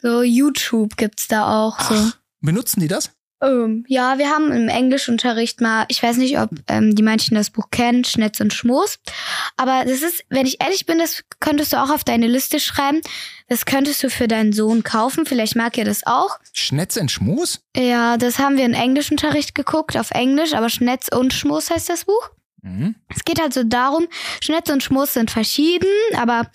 So 0.00 0.22
YouTube 0.22 0.96
gibt's 0.96 1.28
da 1.28 1.48
auch. 1.66 1.78
So. 1.80 1.94
Ach, 1.94 2.16
benutzen 2.40 2.80
die 2.80 2.88
das? 2.88 3.12
Ähm, 3.40 3.84
ja, 3.86 4.18
wir 4.18 4.28
haben 4.30 4.50
im 4.50 4.68
Englischunterricht 4.68 5.60
mal, 5.60 5.84
ich 5.88 6.02
weiß 6.02 6.16
nicht, 6.16 6.40
ob 6.40 6.50
ähm, 6.66 6.96
die 6.96 7.04
manchen 7.04 7.36
das 7.36 7.50
Buch 7.50 7.70
kennen, 7.70 8.02
Schnetz 8.04 8.40
und 8.40 8.52
Schmoos. 8.52 8.98
Aber 9.56 9.84
das 9.84 10.02
ist, 10.02 10.24
wenn 10.28 10.44
ich 10.46 10.60
ehrlich 10.60 10.86
bin, 10.86 10.98
das 10.98 11.22
könntest 11.38 11.72
du 11.72 11.80
auch 11.80 11.90
auf 11.90 12.02
deine 12.02 12.26
Liste 12.26 12.58
schreiben. 12.58 13.00
Das 13.48 13.64
könntest 13.64 14.02
du 14.02 14.10
für 14.10 14.28
deinen 14.28 14.52
Sohn 14.52 14.82
kaufen. 14.82 15.24
Vielleicht 15.26 15.56
mag 15.56 15.76
er 15.78 15.84
das 15.84 16.06
auch. 16.06 16.38
Schnetz 16.52 16.96
und 16.96 17.10
Schmus? 17.10 17.60
Ja, 17.74 18.16
das 18.18 18.38
haben 18.38 18.56
wir 18.56 18.66
im 18.66 18.74
Englischunterricht 18.74 19.54
geguckt, 19.54 19.96
auf 19.96 20.10
Englisch, 20.10 20.52
aber 20.52 20.68
Schnetz 20.68 21.08
und 21.08 21.32
Schmoos 21.32 21.70
heißt 21.70 21.88
das 21.88 22.04
Buch. 22.04 22.30
Mhm. 22.62 22.96
Es 23.08 23.24
geht 23.24 23.40
halt 23.40 23.54
so 23.54 23.64
darum, 23.64 24.08
Schnetz 24.40 24.68
und 24.68 24.82
Schmuss 24.82 25.14
sind 25.14 25.30
verschieden, 25.30 25.88
aber 26.16 26.50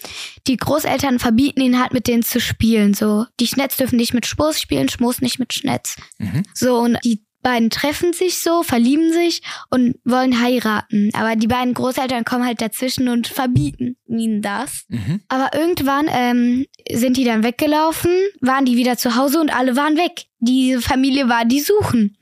die 0.47 0.58
Großeltern 0.58 1.17
verbieten 1.19 1.62
ihnen 1.62 1.82
halt 1.82 1.93
mit 1.93 2.08
denen 2.08 2.23
zu 2.23 2.39
spielen. 2.39 2.93
So, 2.93 3.25
die 3.39 3.47
Schnetz 3.47 3.77
dürfen 3.77 3.95
nicht 3.95 4.13
mit 4.13 4.25
Schmuss 4.25 4.60
spielen, 4.60 4.89
Schmuss 4.89 5.21
nicht 5.21 5.39
mit 5.39 5.53
Schnetz. 5.53 5.95
Mhm. 6.19 6.43
So, 6.53 6.77
und 6.79 6.97
die 7.03 7.23
beiden 7.43 7.69
treffen 7.69 8.13
sich 8.13 8.39
so, 8.39 8.63
verlieben 8.63 9.12
sich 9.13 9.41
und 9.69 9.95
wollen 10.03 10.41
heiraten. 10.41 11.12
Aber 11.13 11.36
die 11.36 11.47
beiden 11.47 11.73
Großeltern 11.73 12.25
kommen 12.25 12.45
halt 12.45 12.62
dazwischen 12.62 13.10
und 13.10 13.27
verbieten 13.27 13.97
ihnen 14.08 14.41
das. 14.41 14.86
Mhm. 14.88 15.21
Aber 15.27 15.51
irgendwann 15.53 16.08
ähm, 16.10 16.65
sind 16.91 17.17
die 17.17 17.25
dann 17.25 17.43
weggelaufen, 17.43 18.12
waren 18.41 18.65
die 18.65 18.77
wieder 18.77 18.97
zu 18.97 19.15
Hause 19.15 19.39
und 19.39 19.56
alle 19.56 19.75
waren 19.75 19.97
weg. 19.97 20.25
Diese 20.39 20.82
Familie 20.82 21.29
war 21.29 21.45
die 21.45 21.62
suchen. 21.62 22.17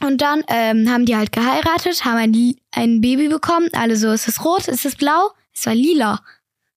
Und 0.00 0.20
dann 0.20 0.44
ähm, 0.48 0.88
haben 0.90 1.06
die 1.06 1.16
halt 1.16 1.32
geheiratet, 1.32 2.04
haben 2.04 2.18
ein, 2.18 2.54
ein 2.72 3.00
Baby 3.00 3.28
bekommen. 3.28 3.68
Alle 3.72 3.96
so, 3.96 4.10
ist 4.12 4.28
es 4.28 4.44
rot, 4.44 4.68
ist 4.68 4.84
es 4.84 4.94
blau? 4.94 5.30
Es 5.54 5.66
war 5.66 5.74
lila. 5.74 6.20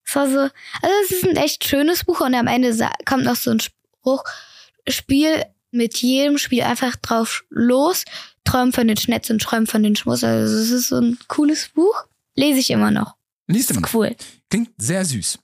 Es 0.05 0.15
war 0.15 0.29
so, 0.29 0.39
also 0.39 0.95
es 1.03 1.11
ist 1.11 1.27
ein 1.27 1.35
echt 1.35 1.67
schönes 1.67 2.03
Buch 2.03 2.21
und 2.21 2.33
am 2.33 2.47
Ende 2.47 2.75
kommt 3.05 3.25
noch 3.25 3.35
so 3.35 3.51
ein 3.51 3.59
Spruch, 3.59 4.23
Spiel 4.87 5.43
mit 5.71 5.97
jedem 5.97 6.37
Spiel 6.37 6.63
einfach 6.63 6.95
drauf 6.97 7.43
los, 7.49 8.03
träum 8.43 8.73
von 8.73 8.87
den 8.87 8.97
Schnetz 8.97 9.29
und 9.29 9.41
träum 9.41 9.67
von 9.67 9.83
den 9.83 9.95
Schmuss. 9.95 10.23
Also 10.23 10.55
es 10.55 10.69
ist 10.69 10.89
so 10.89 10.97
ein 10.99 11.17
cooles 11.27 11.69
Buch. 11.69 12.05
Lese 12.35 12.59
ich 12.59 12.69
immer 12.71 12.91
noch. 12.91 13.15
Liest 13.47 13.73
mal. 13.73 13.89
cool. 13.93 14.15
Klingt 14.49 14.69
sehr 14.77 15.03
süß. 15.05 15.39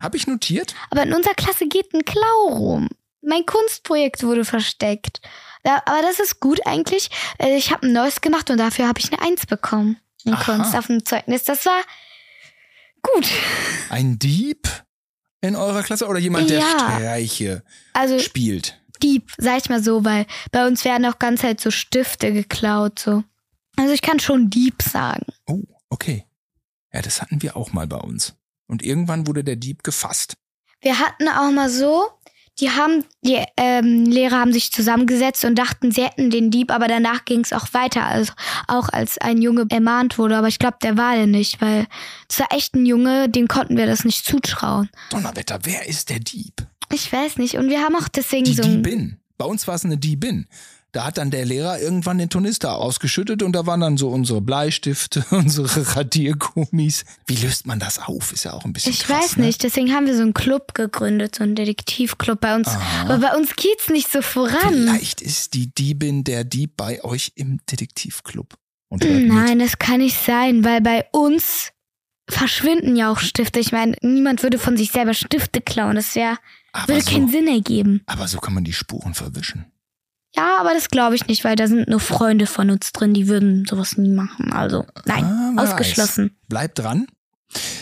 Habe 0.00 0.16
ich 0.16 0.26
notiert? 0.26 0.74
Aber 0.90 1.02
in 1.04 1.12
unserer 1.12 1.34
Klasse 1.34 1.66
geht 1.66 1.92
ein 1.94 2.04
Klau 2.04 2.48
rum. 2.48 2.88
Mein 3.20 3.46
Kunstprojekt 3.46 4.24
wurde 4.24 4.44
versteckt. 4.44 5.20
Da, 5.62 5.76
aber 5.86 6.02
das 6.02 6.18
ist 6.18 6.40
gut 6.40 6.60
eigentlich. 6.66 7.08
Äh, 7.38 7.56
Ich 7.56 7.70
habe 7.70 7.86
ein 7.86 7.92
neues 7.92 8.20
gemacht 8.20 8.50
und 8.50 8.58
dafür 8.58 8.88
habe 8.88 8.98
ich 8.98 9.12
eine 9.12 9.22
Eins 9.22 9.46
bekommen. 9.46 9.96
In 10.24 10.34
Aha. 10.34 10.42
Kunst 10.56 10.74
auf 10.76 10.86
dem 10.88 11.04
Zeugnis. 11.04 11.44
Das 11.44 11.64
war 11.66 11.80
gut. 13.02 13.26
Ein 13.90 14.18
Dieb 14.18 14.68
in 15.40 15.54
eurer 15.56 15.82
Klasse 15.82 16.06
oder 16.06 16.18
jemand, 16.18 16.50
der 16.50 16.60
Ja. 16.60 16.68
Streiche 16.68 17.62
Also 17.92 18.18
spielt? 18.18 18.80
Dieb, 19.02 19.32
sag 19.38 19.58
ich 19.58 19.68
mal 19.68 19.82
so, 19.82 20.04
weil 20.04 20.26
bei 20.50 20.66
uns 20.66 20.84
werden 20.84 21.06
auch 21.06 21.18
ganz 21.18 21.42
halt 21.42 21.60
so 21.60 21.70
Stifte 21.70 22.32
geklaut. 22.32 22.98
so. 22.98 23.24
Also 23.76 23.92
ich 23.92 24.02
kann 24.02 24.20
schon 24.20 24.50
Dieb 24.50 24.82
sagen. 24.82 25.26
Oh, 25.46 25.62
okay. 25.88 26.26
Ja, 26.92 27.02
das 27.02 27.22
hatten 27.22 27.42
wir 27.42 27.56
auch 27.56 27.72
mal 27.72 27.86
bei 27.86 27.98
uns. 27.98 28.34
Und 28.66 28.82
irgendwann 28.82 29.26
wurde 29.26 29.44
der 29.44 29.56
Dieb 29.56 29.82
gefasst. 29.82 30.34
Wir 30.80 30.98
hatten 30.98 31.28
auch 31.28 31.50
mal 31.50 31.70
so, 31.70 32.08
die 32.60 32.70
haben, 32.70 33.04
die 33.22 33.42
ähm, 33.56 34.04
Lehrer 34.04 34.40
haben 34.40 34.52
sich 34.52 34.72
zusammengesetzt 34.72 35.44
und 35.44 35.54
dachten, 35.54 35.90
sie 35.90 36.04
hätten 36.04 36.30
den 36.30 36.50
Dieb, 36.50 36.70
aber 36.70 36.86
danach 36.86 37.24
ging 37.24 37.40
es 37.40 37.52
auch 37.52 37.72
weiter, 37.72 38.04
also 38.04 38.32
auch 38.68 38.88
als 38.90 39.18
ein 39.18 39.40
Junge 39.40 39.66
ermahnt 39.70 40.18
wurde. 40.18 40.36
Aber 40.36 40.48
ich 40.48 40.58
glaube, 40.58 40.76
der 40.82 40.96
war 40.96 41.14
der 41.14 41.26
nicht, 41.26 41.60
weil 41.60 41.86
es 42.28 42.38
war 42.40 42.52
echt 42.52 42.74
ein 42.74 42.84
Junge, 42.84 43.28
dem 43.28 43.48
konnten 43.48 43.76
wir 43.76 43.86
das 43.86 44.04
nicht 44.04 44.26
zutrauen. 44.26 44.90
Donnerwetter, 45.10 45.60
wer 45.62 45.88
ist 45.88 46.10
der 46.10 46.18
Dieb? 46.18 46.66
Ich 46.92 47.12
weiß 47.12 47.38
nicht. 47.38 47.56
Und 47.56 47.68
wir 47.68 47.80
haben 47.80 47.96
auch 47.96 48.08
deswegen 48.08 48.44
Die 48.44 48.54
so 48.54 48.62
ein, 48.62 48.82
Diebin. 48.82 49.18
Bei 49.38 49.44
uns 49.44 49.66
war 49.66 49.74
es 49.74 49.84
eine 49.84 49.98
Diebin. 49.98 50.46
Da 50.92 51.06
hat 51.06 51.16
dann 51.16 51.30
der 51.30 51.46
Lehrer 51.46 51.80
irgendwann 51.80 52.18
den 52.18 52.28
Tornister 52.28 52.76
ausgeschüttet 52.76 53.42
und 53.42 53.52
da 53.54 53.64
waren 53.64 53.80
dann 53.80 53.96
so 53.96 54.10
unsere 54.10 54.42
Bleistifte, 54.42 55.24
unsere 55.30 55.96
Radiergummis. 55.96 57.04
Wie 57.26 57.36
löst 57.36 57.66
man 57.66 57.78
das 57.78 57.98
auf? 57.98 58.30
Ist 58.32 58.44
ja 58.44 58.52
auch 58.52 58.66
ein 58.66 58.74
bisschen 58.74 58.92
Ich 58.92 59.04
krass, 59.04 59.22
weiß 59.22 59.36
ne? 59.38 59.46
nicht, 59.46 59.62
deswegen 59.62 59.94
haben 59.94 60.06
wir 60.06 60.14
so 60.14 60.20
einen 60.20 60.34
Club 60.34 60.74
gegründet, 60.74 61.36
so 61.36 61.44
einen 61.44 61.54
Detektivclub 61.54 62.38
bei 62.40 62.54
uns. 62.54 62.68
Aha. 62.68 63.04
Aber 63.04 63.18
bei 63.26 63.34
uns 63.34 63.56
geht's 63.56 63.88
nicht 63.88 64.12
so 64.12 64.20
voran. 64.20 64.68
Vielleicht 64.68 65.22
ist 65.22 65.54
die 65.54 65.74
Diebin 65.74 66.24
der 66.24 66.44
Dieb 66.44 66.76
bei 66.76 67.02
euch 67.02 67.32
im 67.36 67.60
Detektivclub. 67.70 68.54
Nein, 68.90 69.60
das 69.60 69.78
kann 69.78 70.00
nicht 70.00 70.22
sein, 70.22 70.62
weil 70.62 70.82
bei 70.82 71.06
uns 71.12 71.71
verschwinden 72.32 72.96
ja 72.96 73.10
auch 73.10 73.18
Stifte. 73.18 73.60
Ich 73.60 73.72
meine, 73.72 73.96
niemand 74.02 74.42
würde 74.42 74.58
von 74.58 74.76
sich 74.76 74.90
selber 74.92 75.14
Stifte 75.14 75.60
klauen. 75.60 75.96
Das 75.96 76.14
wäre, 76.14 76.38
würde 76.86 77.02
keinen 77.04 77.26
so, 77.28 77.32
Sinn 77.38 77.48
ergeben. 77.48 78.02
aber 78.06 78.26
so 78.28 78.38
kann 78.38 78.54
man 78.54 78.64
die 78.64 78.72
Spuren 78.72 79.14
verwischen. 79.14 79.66
Ja, 80.34 80.56
aber 80.58 80.72
das 80.72 80.88
glaube 80.88 81.14
ich 81.14 81.26
nicht, 81.26 81.44
weil 81.44 81.56
da 81.56 81.66
sind 81.66 81.88
nur 81.88 82.00
Freunde 82.00 82.46
von 82.46 82.70
uns 82.70 82.90
drin, 82.92 83.12
die 83.12 83.28
würden 83.28 83.66
sowas 83.66 83.98
nie 83.98 84.10
machen. 84.10 84.50
Also, 84.52 84.86
nein, 85.04 85.24
Ah, 85.24 85.52
ausgeschlossen. 85.62 86.24
Weiß. 86.30 86.46
Bleib 86.48 86.74
dran. 86.74 87.06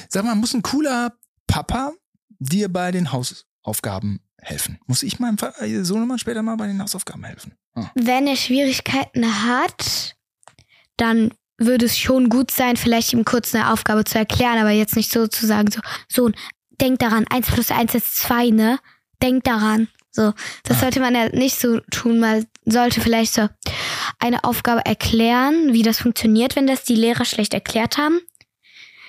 Sag 0.09 0.25
mal, 0.25 0.35
muss 0.35 0.53
ein 0.53 0.63
cooler 0.63 1.13
Papa 1.47 1.93
dir 2.41 2.69
bei 2.69 2.91
den 2.91 3.13
Hausaufgaben 3.13 4.19
helfen? 4.41 4.81
Muss 4.87 5.05
ich 5.05 5.21
meinem 5.21 5.37
äh, 5.61 5.85
Sohnemann 5.85 6.19
später 6.19 6.43
mal 6.43 6.57
bei 6.57 6.67
den 6.67 6.83
Hausaufgaben 6.83 7.23
helfen? 7.23 7.55
Ah. 7.75 7.91
Wenn 7.95 8.27
er 8.27 8.35
Schwierigkeiten 8.35 9.45
hat, 9.45 10.17
dann 10.97 11.31
würde 11.61 11.87
es 11.87 11.97
schon 11.99 12.29
gut 12.29 12.51
sein, 12.51 12.77
vielleicht 12.77 13.13
ihm 13.13 13.25
kurz 13.25 13.55
eine 13.55 13.73
Aufgabe 13.73 14.05
zu 14.05 14.19
erklären, 14.19 14.59
aber 14.59 14.71
jetzt 14.71 14.97
nicht 14.97 15.13
so 15.13 15.27
zu 15.29 15.47
sagen, 15.47 15.71
so, 15.71 15.81
Sohn, 16.09 16.35
denk 16.81 16.99
daran, 16.99 17.27
eins 17.31 17.47
plus 17.49 17.71
eins 17.71 17.95
ist 17.95 18.17
zwei, 18.17 18.51
ne? 18.51 18.79
Denk 19.23 19.45
daran. 19.45 19.89
So, 20.11 20.33
das 20.65 20.79
Ah. 20.79 20.81
sollte 20.81 21.01
man 21.01 21.15
ja 21.15 21.29
nicht 21.29 21.61
so 21.61 21.79
tun, 21.91 22.19
man 22.19 22.47
sollte 22.65 23.01
vielleicht 23.01 23.33
so 23.35 23.49
eine 24.19 24.43
Aufgabe 24.43 24.85
erklären, 24.85 25.73
wie 25.73 25.83
das 25.83 26.01
funktioniert, 26.01 26.57
wenn 26.57 26.67
das 26.67 26.83
die 26.85 26.97
Lehrer 26.97 27.25
schlecht 27.25 27.55
erklärt 27.55 27.97
haben. 27.97 28.21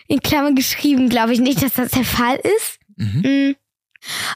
In 0.07 0.19
Klammern 0.21 0.55
geschrieben, 0.55 1.09
glaube 1.09 1.33
ich 1.33 1.39
nicht, 1.39 1.63
dass 1.63 1.73
das 1.73 1.91
der 1.91 2.03
Fall 2.03 2.39
ist. 2.57 2.79
Mhm. 2.97 3.21
Mm. 3.21 3.55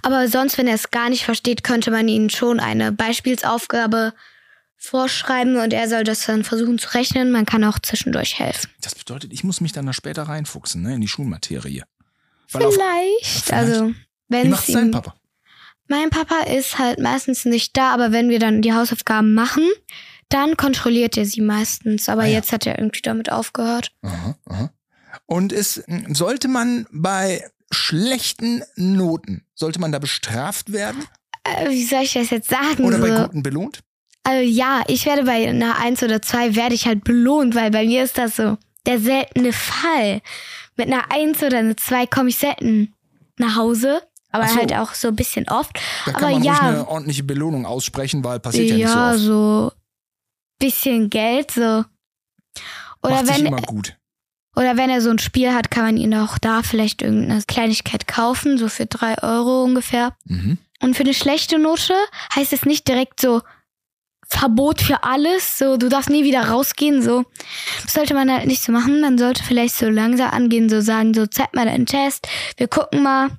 Aber 0.02 0.28
sonst, 0.28 0.58
wenn 0.58 0.68
er 0.68 0.76
es 0.76 0.90
gar 0.92 1.10
nicht 1.10 1.24
versteht, 1.26 1.64
könnte 1.64 1.92
man 1.92 2.08
ihm 2.08 2.30
schon 2.30 2.60
eine 2.60 2.92
Beispielsaufgabe 2.92 4.14
vorschreiben 4.86 5.58
und 5.58 5.74
er 5.74 5.90
soll 5.90 6.04
das 6.04 6.26
dann 6.26 6.44
versuchen 6.44 6.78
zu 6.80 6.94
rechnen. 6.94 7.32
Man 7.32 7.46
kann 7.46 7.64
auch 7.64 7.80
zwischendurch 7.80 8.40
helfen. 8.40 8.70
Das 8.82 8.96
bedeutet, 8.96 9.34
ich 9.34 9.44
muss 9.44 9.62
mich 9.62 9.72
dann 9.72 9.86
da 9.86 9.94
später 9.94 10.24
reinfuchsen, 10.24 10.82
ne, 10.82 10.96
in 10.96 11.02
die 11.02 11.08
Schulmaterie. 11.08 11.84
Weil 12.52 12.64
auf, 12.66 12.74
Vielleicht. 12.74 13.44
vielleicht. 13.44 13.54
Also, 13.54 13.94
wenn 14.30 14.54
es 14.54 14.70
ihm. 14.70 14.92
Papa? 14.92 15.16
Mein 15.88 16.10
Papa 16.10 16.42
ist 16.52 16.80
halt 16.80 17.00
meistens 17.00 17.46
nicht 17.46 17.76
da, 17.78 17.94
aber 17.94 18.12
wenn 18.12 18.30
wir 18.30 18.40
dann 18.40 18.62
die 18.62 18.74
Hausaufgaben 18.74 19.34
machen, 19.36 19.64
dann 20.30 20.58
kontrolliert 20.58 21.16
er 21.18 21.26
sie 21.26 21.42
meistens. 21.42 22.10
Aber 22.10 22.24
Ah 22.24 22.26
ja. 22.26 22.34
jetzt 22.34 22.52
hat 22.52 22.66
er 22.66 22.80
irgendwie 22.80 23.02
damit 23.04 23.32
aufgehört. 23.32 23.92
Aha, 24.02 24.36
aha. 24.46 24.72
Und 25.28 25.54
es 25.54 25.84
sollte 26.10 26.48
man 26.48 26.88
bei 26.92 27.48
schlechten 27.72 28.64
Noten, 28.76 29.46
sollte 29.54 29.80
man 29.80 29.92
da 29.92 30.00
bestraft 30.00 30.72
werden 30.72 31.04
Äh, 31.44 31.70
wie 31.70 31.84
soll 31.86 32.02
ich 32.04 32.14
das 32.14 32.30
jetzt 32.32 32.50
sagen? 32.50 32.84
oder 32.84 32.98
bei 33.00 33.10
so? 33.16 33.24
guten 33.24 33.44
belohnt? 33.44 33.80
Also 34.26 34.42
ja, 34.42 34.82
ich 34.88 35.06
werde 35.06 35.24
bei 35.24 35.48
einer 35.48 35.78
1 35.78 36.02
oder 36.02 36.20
2 36.20 36.56
werde 36.56 36.74
ich 36.74 36.88
halt 36.88 37.04
belohnt, 37.04 37.54
weil 37.54 37.70
bei 37.70 37.86
mir 37.86 38.04
ist 38.04 38.18
das 38.18 38.36
so 38.36 38.58
der 38.88 39.00
seltene 39.00 39.54
Fall. 39.54 40.22
Mit 40.76 40.88
einer 40.88 41.12
1 41.12 41.44
oder 41.44 41.60
einer 41.60 41.78
2 41.78 42.08
komme 42.08 42.30
ich 42.30 42.38
selten 42.38 42.94
nach 43.38 43.56
Hause, 43.56 44.02
aber 44.32 44.48
so. 44.48 44.56
halt 44.56 44.74
auch 44.74 44.96
so 44.96 45.10
ein 45.10 45.16
bisschen 45.16 45.48
oft. 45.48 45.80
Da 46.06 46.12
kann 46.14 46.24
Aber 46.24 46.34
man 46.34 46.44
ja. 46.44 46.54
ruhig 46.54 46.62
eine 46.64 46.88
ordentliche 46.88 47.24
Belohnung 47.24 47.68
aussprechen, 47.68 48.24
weil 48.24 48.40
passiert 48.40 48.70
ja, 48.72 48.76
ja, 48.78 49.12
nicht 49.12 49.20
so 49.20 49.28
so, 49.28 49.66
oft. 49.68 49.78
bisschen 50.60 51.10
Geld 51.12 51.52
so. 51.52 51.86
Oder 53.04 53.24
Macht 53.24 53.28
wenn 53.28 53.46
immer 53.46 53.62
gut. 53.62 53.96
oder 54.56 54.76
wenn 54.76 54.90
er 54.90 55.02
so 55.02 55.12
ein 55.12 55.20
Spiel 55.20 55.54
hat, 55.54 55.70
kann 55.70 55.86
man 55.86 55.98
ihn 55.98 56.16
auch 56.16 56.40
da 56.40 56.64
vielleicht 56.64 57.04
irgendeine 57.04 57.44
Kleinigkeit 57.44 58.08
kaufen, 58.08 58.58
so 58.58 58.70
für 58.70 58.88
3 58.88 59.22
Euro 59.22 59.64
ungefähr. 59.64 60.16
Mhm. 60.26 60.58
Und 60.82 60.96
für 60.96 61.04
eine 61.04 61.14
schlechte 61.14 61.60
Note 61.60 61.94
heißt 62.36 62.54
es 62.54 62.66
nicht 62.66 62.88
direkt 62.88 63.22
so 63.22 63.42
Verbot 64.28 64.82
für 64.82 65.04
alles, 65.04 65.58
so 65.58 65.78
du 65.78 65.88
darfst 65.90 66.10
nie 66.10 66.24
wieder 66.24 66.42
rausgehen, 66.50 67.02
so. 67.02 67.24
Das 67.84 67.94
sollte 67.94 68.14
man 68.14 68.32
halt 68.32 68.48
nicht 68.48 68.62
so 68.64 68.72
machen. 68.72 69.02
Man 69.02 69.18
sollte 69.18 69.44
vielleicht 69.44 69.76
so 69.76 69.88
langsam 69.90 70.32
angehen, 70.32 70.70
so 70.70 70.82
sagen, 70.82 71.14
so 71.14 71.26
zeig 71.28 71.54
mal 71.54 71.66
deinen 71.66 71.86
Test, 71.86 72.28
wir 72.58 72.68
gucken 72.68 73.04
mal. 73.04 73.30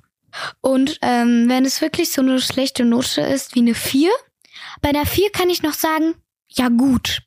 Und 0.61 0.97
ähm, 1.01 1.45
wenn 1.47 1.65
es 1.65 1.81
wirklich 1.81 2.11
so 2.11 2.21
eine 2.21 2.39
schlechte 2.39 2.85
Note 2.85 3.21
ist 3.21 3.55
wie 3.55 3.59
eine 3.59 3.73
4, 3.73 4.09
bei 4.81 4.89
einer 4.89 5.05
4 5.05 5.31
kann 5.31 5.49
ich 5.49 5.63
noch 5.63 5.73
sagen, 5.73 6.13
ja 6.49 6.69
gut. 6.69 7.21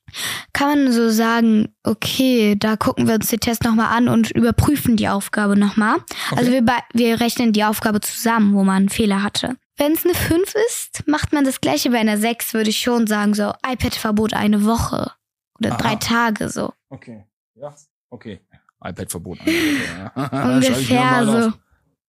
Kann 0.52 0.68
man 0.84 0.92
so 0.92 1.08
sagen, 1.10 1.68
okay, 1.84 2.56
da 2.58 2.76
gucken 2.76 3.06
wir 3.06 3.14
uns 3.14 3.28
den 3.28 3.40
Test 3.40 3.62
nochmal 3.64 3.94
an 3.96 4.08
und 4.08 4.30
überprüfen 4.30 4.96
die 4.96 5.08
Aufgabe 5.08 5.56
nochmal. 5.56 5.96
Also 6.34 6.50
wir, 6.50 6.62
bei- 6.64 6.82
wir 6.94 7.20
rechnen 7.20 7.52
die 7.52 7.62
Aufgabe 7.64 8.00
zusammen, 8.00 8.54
wo 8.54 8.64
man 8.64 8.76
einen 8.76 8.88
Fehler 8.88 9.22
hatte. 9.22 9.56
Wenn 9.80 9.92
es 9.92 10.04
eine 10.04 10.14
5 10.14 10.54
ist, 10.68 11.08
macht 11.08 11.32
man 11.32 11.42
das 11.42 11.62
gleiche 11.62 11.88
bei 11.88 11.98
einer 11.98 12.18
6, 12.18 12.52
würde 12.52 12.68
ich 12.68 12.80
schon 12.80 13.06
sagen, 13.06 13.32
so 13.32 13.54
iPad-Verbot 13.66 14.34
eine 14.34 14.66
Woche 14.66 15.10
oder 15.58 15.72
Aha. 15.72 15.78
drei 15.78 15.96
Tage 15.96 16.50
so. 16.50 16.74
Okay. 16.90 17.24
Ja. 17.54 17.74
Okay. 18.10 18.42
iPad-Verbot. 18.84 19.38
Ungefähr 20.16 21.24
so. 21.24 21.32
auf. 21.48 21.58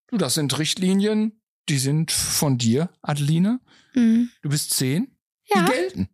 Du, 0.08 0.18
das 0.18 0.34
sind 0.34 0.60
Richtlinien, 0.60 1.42
die 1.70 1.78
sind 1.78 2.12
von 2.12 2.58
dir, 2.58 2.90
Adeline. 3.02 3.62
Mhm. 3.94 4.30
Du 4.42 4.50
bist 4.50 4.72
zehn. 4.72 5.16
Ja. 5.46 5.64
Die 5.64 5.72
gelten. 5.72 6.10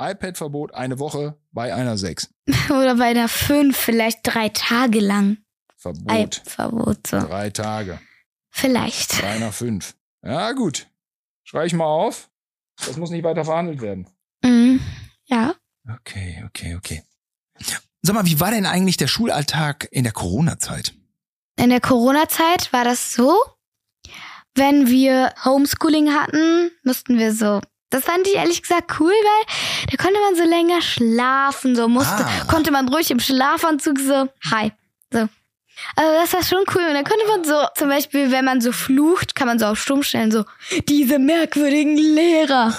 iPad-Verbot 0.00 0.72
eine 0.72 0.98
Woche 0.98 1.38
bei 1.50 1.74
einer 1.74 1.98
sechs. 1.98 2.32
Oder 2.70 2.96
bei 2.96 3.10
einer 3.10 3.28
5 3.28 3.76
vielleicht 3.76 4.20
drei 4.22 4.48
Tage 4.48 5.00
lang. 5.00 5.36
Verbot. 5.76 6.10
iPad-Verbot 6.10 7.06
so. 7.06 7.18
Drei 7.20 7.50
Tage. 7.50 8.00
Vielleicht. 8.48 9.20
Bei 9.20 9.28
einer 9.32 9.52
fünf. 9.52 9.94
Ja, 10.24 10.52
gut. 10.52 10.86
Schreibe 11.44 11.66
ich 11.66 11.72
mal 11.72 11.84
auf. 11.84 12.30
Das 12.86 12.96
muss 12.96 13.10
nicht 13.10 13.24
weiter 13.24 13.44
verhandelt 13.44 13.80
werden. 13.80 14.08
Mhm. 14.44 14.80
Ja. 15.26 15.54
Okay, 16.00 16.42
okay, 16.46 16.76
okay. 16.76 17.02
Sag 18.02 18.14
mal, 18.14 18.26
wie 18.26 18.40
war 18.40 18.50
denn 18.50 18.66
eigentlich 18.66 18.96
der 18.96 19.06
Schulalltag 19.08 19.88
in 19.90 20.04
der 20.04 20.12
Corona-Zeit? 20.12 20.94
In 21.56 21.70
der 21.70 21.80
Corona-Zeit 21.80 22.72
war 22.72 22.84
das 22.84 23.12
so, 23.12 23.36
wenn 24.54 24.88
wir 24.88 25.32
Homeschooling 25.44 26.12
hatten, 26.12 26.70
mussten 26.82 27.18
wir 27.18 27.32
so. 27.34 27.60
Das 27.90 28.04
fand 28.04 28.26
ich 28.26 28.34
ehrlich 28.36 28.62
gesagt 28.62 28.98
cool, 29.00 29.12
weil 29.12 29.86
da 29.90 30.02
konnte 30.02 30.18
man 30.20 30.34
so 30.34 30.44
länger 30.44 30.80
schlafen, 30.80 31.76
so 31.76 31.88
musste, 31.88 32.24
Ah. 32.24 32.44
konnte 32.48 32.70
man 32.70 32.88
ruhig 32.88 33.10
im 33.10 33.20
Schlafanzug 33.20 33.98
so, 33.98 34.28
hi. 34.50 34.72
Also 35.96 36.12
das 36.20 36.32
war 36.32 36.42
schon 36.42 36.64
cool. 36.74 36.82
Und 36.88 36.94
dann 36.94 37.04
konnte 37.04 37.26
man 37.28 37.44
so, 37.44 37.54
zum 37.76 37.88
Beispiel, 37.88 38.30
wenn 38.30 38.44
man 38.44 38.60
so 38.60 38.72
flucht, 38.72 39.34
kann 39.34 39.46
man 39.48 39.58
so 39.58 39.66
auf 39.66 39.80
stumm 39.80 40.02
stellen, 40.02 40.30
so, 40.30 40.44
diese 40.88 41.18
merkwürdigen 41.18 41.96
Lehrer. 41.96 42.72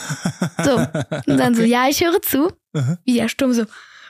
So. 0.63 0.75
Und 1.27 1.38
dann 1.38 1.56
so, 1.56 1.63
ja, 1.63 1.88
ich 1.89 2.03
höre 2.03 2.21
zu. 2.21 2.51
Aha. 2.73 2.97
Wieder 3.03 3.29
stumm 3.29 3.53
so, 3.53 3.65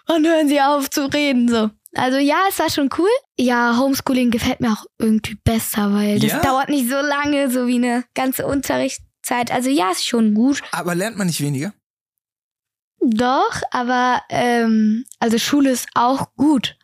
wann 0.08 0.26
hören 0.26 0.48
Sie 0.48 0.62
auf 0.62 0.90
zu 0.90 1.06
reden, 1.06 1.48
so. 1.50 1.70
Also 1.96 2.18
ja, 2.18 2.38
es 2.50 2.58
war 2.60 2.70
schon 2.72 2.90
cool. 2.98 3.10
Ja, 3.38 3.78
Homeschooling 3.78 4.32
gefällt 4.32 4.60
mir 4.62 4.72
auch 4.72 4.86
irgendwie 4.98 5.36
besser, 5.44 5.94
weil 5.94 6.20
das 6.20 6.32
Ja? 6.32 6.42
dauert 6.42 6.70
nicht 6.70 6.90
so 6.90 6.96
lange, 6.96 7.52
so 7.52 7.68
wie 7.68 7.76
eine 7.76 8.04
ganze 8.16 8.48
Unterrichtszeit. 8.48 9.52
Also 9.52 9.70
ja, 9.70 9.92
ist 9.92 10.06
schon 10.08 10.34
gut. 10.34 10.62
Aber 10.72 10.96
lernt 10.96 11.18
man 11.18 11.28
nicht 11.28 11.42
weniger? 11.42 11.72
Doch, 13.00 13.62
aber 13.72 14.22
ähm, 14.30 15.06
also 15.20 15.38
Schule 15.38 15.72
ist 15.72 15.88
auch 15.94 16.34
gut. 16.36 16.78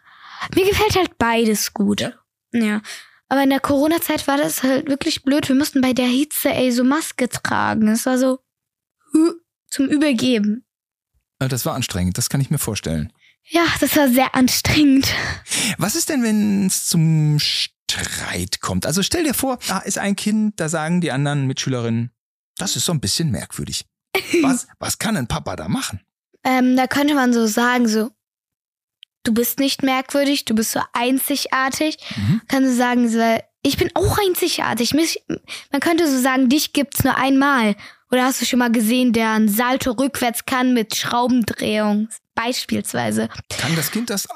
Mir 0.55 0.65
gefällt 0.69 0.95
halt 0.95 1.17
beides 1.17 1.73
gut. 1.73 2.01
Ja? 2.01 2.13
Ja. 2.53 2.81
Aber 3.27 3.43
in 3.43 3.49
der 3.49 3.59
Corona-Zeit 3.59 4.27
war 4.27 4.37
das 4.37 4.63
halt 4.63 4.87
wirklich 4.87 5.23
blöd. 5.23 5.47
Wir 5.49 5.55
mussten 5.55 5.81
bei 5.81 5.93
der 5.93 6.07
Hitze, 6.07 6.49
ey, 6.49 6.71
so 6.71 6.83
Maske 6.83 7.29
tragen. 7.29 7.87
Es 7.87 8.05
war 8.05 8.17
so 8.17 8.39
zum 9.69 9.87
Übergeben. 9.87 10.65
Äh, 11.39 11.47
Das 11.47 11.65
war 11.65 11.75
anstrengend, 11.75 12.17
das 12.17 12.29
kann 12.29 12.41
ich 12.41 12.49
mir 12.49 12.57
vorstellen. 12.57 13.13
Ja, 13.43 13.63
das 13.79 13.95
war 13.95 14.09
sehr 14.09 14.35
anstrengend. 14.35 15.11
Was 15.77 15.95
ist 15.95 16.09
denn, 16.09 16.23
wenn 16.23 16.67
es 16.67 16.87
zum 16.87 17.37
Streit 17.39 18.61
kommt? 18.61 18.85
Also 18.85 19.01
stell 19.01 19.23
dir 19.23 19.33
vor, 19.33 19.57
da 19.67 19.79
ist 19.79 19.97
ein 19.97 20.15
Kind, 20.15 20.59
da 20.59 20.69
sagen 20.69 21.01
die 21.01 21.11
anderen 21.11 21.47
Mitschülerinnen, 21.47 22.11
das 22.57 22.75
ist 22.75 22.85
so 22.85 22.91
ein 22.91 22.99
bisschen 22.99 23.31
merkwürdig. 23.31 23.85
Was, 24.41 24.67
was 24.79 24.97
kann 24.97 25.15
ein 25.15 25.27
Papa 25.27 25.55
da 25.55 25.67
machen? 25.67 26.01
Ähm, 26.43 26.75
da 26.75 26.87
könnte 26.87 27.13
man 27.13 27.31
so 27.31 27.45
sagen, 27.45 27.87
so, 27.87 28.09
du 29.29 29.33
bist 29.33 29.59
nicht 29.59 29.83
merkwürdig, 29.83 30.45
du 30.45 30.55
bist 30.55 30.71
so 30.71 30.81
einzigartig. 30.93 31.97
Mhm. 32.15 32.41
Kann 32.47 32.67
so 32.67 32.73
sagen, 32.75 33.07
so, 33.09 33.19
ich 33.61 33.77
bin 33.77 33.89
auch 33.93 34.17
einzigartig. 34.27 34.93
Mich, 34.93 35.23
man 35.71 35.81
könnte 35.81 36.09
so 36.09 36.19
sagen, 36.19 36.49
dich 36.49 36.73
gibt's 36.73 37.03
nur 37.03 37.15
einmal. 37.15 37.75
Oder 38.11 38.25
hast 38.25 38.41
du 38.41 38.45
schon 38.45 38.59
mal 38.59 38.71
gesehen, 38.71 39.13
der 39.13 39.31
ein 39.33 39.47
Salto 39.47 39.91
rückwärts 39.91 40.45
kann 40.45 40.73
mit 40.73 40.95
Schraubendrehung? 40.95 42.09
Beispielsweise. 42.33 43.29
Kann 43.57 43.75
das 43.75 43.91
Kind 43.91 44.09
das 44.09 44.27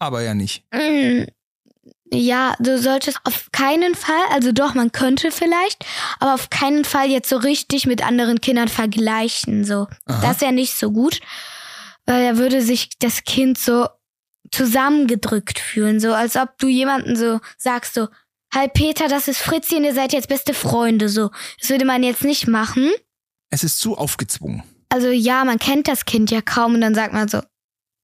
aber 0.00 0.22
ja 0.22 0.34
nicht. 0.34 0.64
Mm, 0.74 1.24
Ja, 2.12 2.54
du 2.58 2.78
solltest 2.78 3.20
auf 3.24 3.50
keinen 3.52 3.94
Fall, 3.94 4.20
also 4.32 4.50
doch, 4.52 4.74
man 4.74 4.90
könnte 4.90 5.30
vielleicht, 5.30 5.86
aber 6.18 6.34
auf 6.34 6.50
keinen 6.50 6.84
Fall 6.84 7.08
jetzt 7.10 7.28
so 7.28 7.36
richtig 7.36 7.86
mit 7.86 8.04
anderen 8.04 8.40
Kindern 8.40 8.68
vergleichen, 8.68 9.64
so. 9.64 9.86
Aha. 10.06 10.20
Das 10.20 10.40
wäre 10.40 10.52
nicht 10.52 10.76
so 10.76 10.90
gut. 10.90 11.20
weil 12.04 12.22
er 12.22 12.36
würde 12.36 12.60
sich 12.62 12.90
das 12.98 13.22
Kind 13.22 13.58
so 13.58 13.86
zusammengedrückt 14.52 15.58
fühlen, 15.58 15.98
so 15.98 16.12
als 16.12 16.36
ob 16.36 16.56
du 16.58 16.68
jemanden 16.68 17.16
so 17.16 17.40
sagst 17.56 17.94
so, 17.94 18.08
Hi 18.54 18.68
Peter, 18.68 19.08
das 19.08 19.28
ist 19.28 19.38
Fritzi 19.38 19.76
und 19.76 19.84
ihr 19.84 19.94
seid 19.94 20.12
jetzt 20.12 20.28
beste 20.28 20.52
Freunde, 20.52 21.08
so. 21.08 21.30
Das 21.58 21.70
würde 21.70 21.86
man 21.86 22.02
jetzt 22.02 22.22
nicht 22.22 22.46
machen. 22.46 22.90
Es 23.48 23.64
ist 23.64 23.80
zu 23.80 23.96
aufgezwungen. 23.96 24.62
Also 24.90 25.08
ja, 25.08 25.42
man 25.46 25.58
kennt 25.58 25.88
das 25.88 26.04
Kind 26.04 26.30
ja 26.30 26.42
kaum 26.42 26.74
und 26.74 26.82
dann 26.82 26.94
sagt 26.94 27.14
man 27.14 27.28
so, 27.28 27.40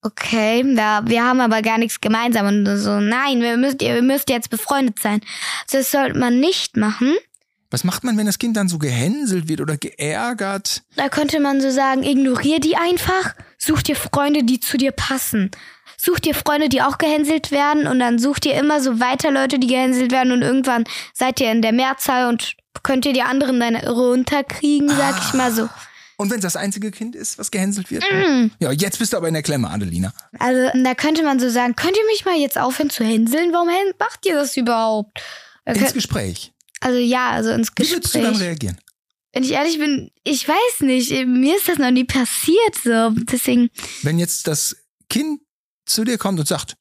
okay, 0.03 0.65
ja, 0.75 1.03
wir 1.05 1.23
haben 1.23 1.41
aber 1.41 1.61
gar 1.61 1.77
nichts 1.77 2.01
gemeinsam 2.01 2.47
und 2.47 2.79
so, 2.79 2.99
nein, 2.99 3.43
wir 3.43 3.59
müsst, 3.59 3.83
ihr 3.83 4.01
müsst 4.01 4.31
jetzt 4.31 4.49
befreundet 4.49 4.99
sein. 5.01 5.21
Also 5.65 5.79
das 5.79 5.91
sollte 5.91 6.19
man 6.19 6.41
nicht 6.41 6.79
machen. 6.79 7.15
Was 7.71 7.85
macht 7.85 8.03
man, 8.03 8.17
wenn 8.17 8.27
das 8.27 8.39
Kind 8.39 8.57
dann 8.57 8.69
so 8.69 8.79
gehänselt 8.79 9.49
wird 9.49 9.61
oder 9.61 9.77
geärgert? 9.77 10.83
Da 10.97 11.09
könnte 11.11 11.39
man 11.39 11.61
so 11.61 11.71
sagen, 11.71 12.03
ignorier 12.03 12.61
die 12.61 12.77
einfach, 12.77 13.35
such 13.59 13.83
dir 13.83 13.97
Freunde, 13.97 14.43
die 14.45 14.59
zu 14.59 14.79
dir 14.79 14.93
passen. 14.93 15.51
Such 15.99 16.21
dir 16.21 16.35
Freunde, 16.35 16.69
die 16.69 16.81
auch 16.81 16.97
gehänselt 16.97 17.51
werden 17.51 17.87
und 17.87 17.99
dann 17.99 18.19
such 18.19 18.39
dir 18.39 18.55
immer 18.55 18.81
so 18.81 19.01
weiter 19.01 19.31
Leute, 19.31 19.59
die 19.59 19.67
gehänselt 19.67 20.13
werden 20.13 20.33
und 20.33 20.43
irgendwann 20.43 20.85
seid 21.13 21.41
ihr 21.41 21.51
in 21.51 21.61
der 21.61 21.73
Mehrzahl 21.73 22.29
und 22.29 22.55
könnt 22.83 23.05
ihr 23.05 23.13
die 23.13 23.23
anderen 23.23 23.61
dann 23.61 23.77
runterkriegen, 23.77 24.89
sag 24.89 25.19
ich 25.19 25.35
mal 25.35 25.53
so. 25.53 25.69
Und 26.17 26.31
wenn 26.31 26.39
es 26.39 26.43
das 26.43 26.57
einzige 26.57 26.91
Kind 26.91 27.15
ist, 27.15 27.39
was 27.39 27.51
gehänselt 27.51 27.91
wird? 27.91 28.03
Mm. 28.11 28.51
Ja, 28.59 28.73
jetzt 28.73 28.99
bist 28.99 29.13
du 29.13 29.17
aber 29.17 29.29
in 29.29 29.35
der 29.35 29.43
Klemme, 29.43 29.71
Adelina. 29.71 30.13
Also 30.39 30.71
da 30.83 30.95
könnte 30.95 31.23
man 31.23 31.39
so 31.39 31.49
sagen, 31.49 31.77
könnt 31.77 31.97
ihr 31.97 32.05
mich 32.07 32.25
mal 32.25 32.35
jetzt 32.35 32.59
aufhören 32.59 32.91
zu 32.91 33.05
hänseln? 33.05 33.53
Warum 33.53 33.69
macht 33.99 34.27
ihr 34.27 34.35
das 34.35 34.57
überhaupt? 34.57 35.23
Ins 35.65 35.93
Gespräch. 35.93 36.53
Also 36.81 36.99
ja, 36.99 37.31
also 37.31 37.51
ins 37.51 37.71
Wie 37.77 37.91
würdest 37.91 38.15
du 38.15 38.21
dann 38.21 38.33
Gespräch. 38.33 38.49
reagieren? 38.49 38.79
Wenn 39.33 39.43
ich 39.45 39.53
ehrlich 39.53 39.79
bin, 39.79 40.11
ich 40.25 40.49
weiß 40.49 40.81
nicht, 40.81 41.11
mir 41.27 41.57
ist 41.57 41.69
das 41.69 41.79
noch 41.79 41.91
nie 41.91 42.05
passiert 42.05 42.75
so. 42.83 43.11
Deswegen, 43.31 43.69
Wenn 44.03 44.19
jetzt 44.19 44.47
das 44.47 44.77
Kind 45.11 45.41
zu 45.87 46.05
dir 46.05 46.19
kommt 46.19 46.41
und 46.41 46.49
sagt, 46.49 46.77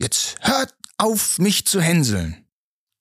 jetzt 0.00 0.36
hört 0.40 0.74
auf, 0.96 1.38
mich 1.38 1.66
zu 1.66 1.80
hänseln. 1.80 2.44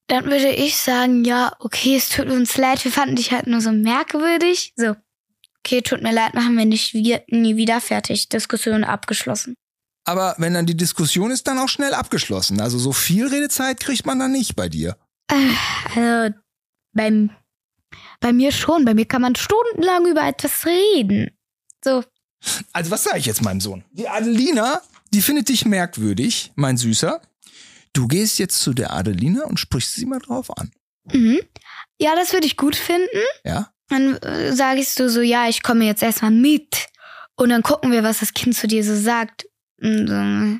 dann 0.08 0.26
würde 0.26 0.50
ich 0.50 0.78
sagen, 0.78 1.26
ja, 1.26 1.54
okay, 1.60 1.96
es 1.96 2.10
tut 2.10 2.28
uns 2.30 2.56
leid, 2.58 2.84
wir 2.86 2.92
fanden 2.92 3.16
dich 3.16 3.32
halt 3.32 3.48
nur 3.48 3.62
so 3.62 3.72
merkwürdig. 3.72 4.74
So, 4.76 4.96
okay, 5.60 5.82
tut 5.82 6.02
mir 6.02 6.14
leid, 6.14 6.34
machen 6.34 6.56
wir 6.58 6.66
nicht 6.66 6.94
wir, 6.94 7.24
nie 7.30 7.56
wieder 7.58 7.82
fertig. 7.82 8.30
Diskussion 8.30 8.84
abgeschlossen. 8.84 9.56
Aber 10.06 10.36
wenn 10.38 10.54
dann 10.54 10.66
die 10.66 10.78
Diskussion 10.78 11.32
ist, 11.32 11.48
dann 11.48 11.58
auch 11.60 11.68
schnell 11.68 11.94
abgeschlossen. 11.94 12.62
Also 12.62 12.78
so 12.80 12.94
viel 12.94 13.28
Redezeit 13.28 13.80
kriegt 13.82 14.06
man 14.06 14.20
dann 14.20 14.32
nicht 14.32 14.56
bei 14.56 14.70
dir. 14.70 14.96
Also, 15.28 16.34
beim, 16.94 17.30
bei 18.20 18.34
mir 18.34 18.52
schon, 18.52 18.86
bei 18.86 18.94
mir 18.94 19.06
kann 19.06 19.22
man 19.22 19.36
stundenlang 19.36 20.06
über 20.08 20.28
etwas 20.28 20.66
reden. 20.66 21.32
So, 21.84 22.04
Also 22.74 22.92
was 22.92 23.04
sage 23.04 23.20
ich 23.20 23.26
jetzt 23.26 23.42
meinem 23.42 23.62
Sohn? 23.62 23.84
Die 23.92 24.08
Adelina, 24.08 24.82
die 25.14 25.22
findet 25.22 25.50
dich 25.50 25.66
merkwürdig, 25.66 26.52
mein 26.56 26.78
Süßer. 26.78 27.22
Du 27.94 28.08
gehst 28.08 28.40
jetzt 28.40 28.60
zu 28.60 28.74
der 28.74 28.94
Adelina 28.94 29.44
und 29.46 29.60
sprichst 29.60 29.96
sie 29.96 30.06
mal 30.06 30.20
drauf 30.20 30.56
an. 30.58 30.72
mhm. 31.12 31.40
Ja, 32.00 32.16
das 32.16 32.32
würde 32.32 32.46
ich 32.46 32.58
gut 32.58 32.76
finden. 32.76 33.24
Ja? 33.44 33.72
Dann 33.90 34.18
äh, 34.18 34.54
sagst 34.54 35.00
du 35.00 35.10
so, 35.10 35.22
ja, 35.22 35.50
ich 35.50 35.64
komme 35.64 35.86
jetzt 35.86 36.04
erstmal 36.04 36.30
mit. 36.30 36.88
Und 37.36 37.50
dann 37.50 37.64
gucken 37.64 37.92
wir, 37.92 38.04
was 38.04 38.20
das 38.20 38.34
Kind 38.34 38.56
zu 38.56 38.68
dir 38.68 38.84
so 38.84 38.96
sagt. 38.96 39.48
Und, 39.82 40.08
äh, 40.08 40.12
okay, 40.12 40.60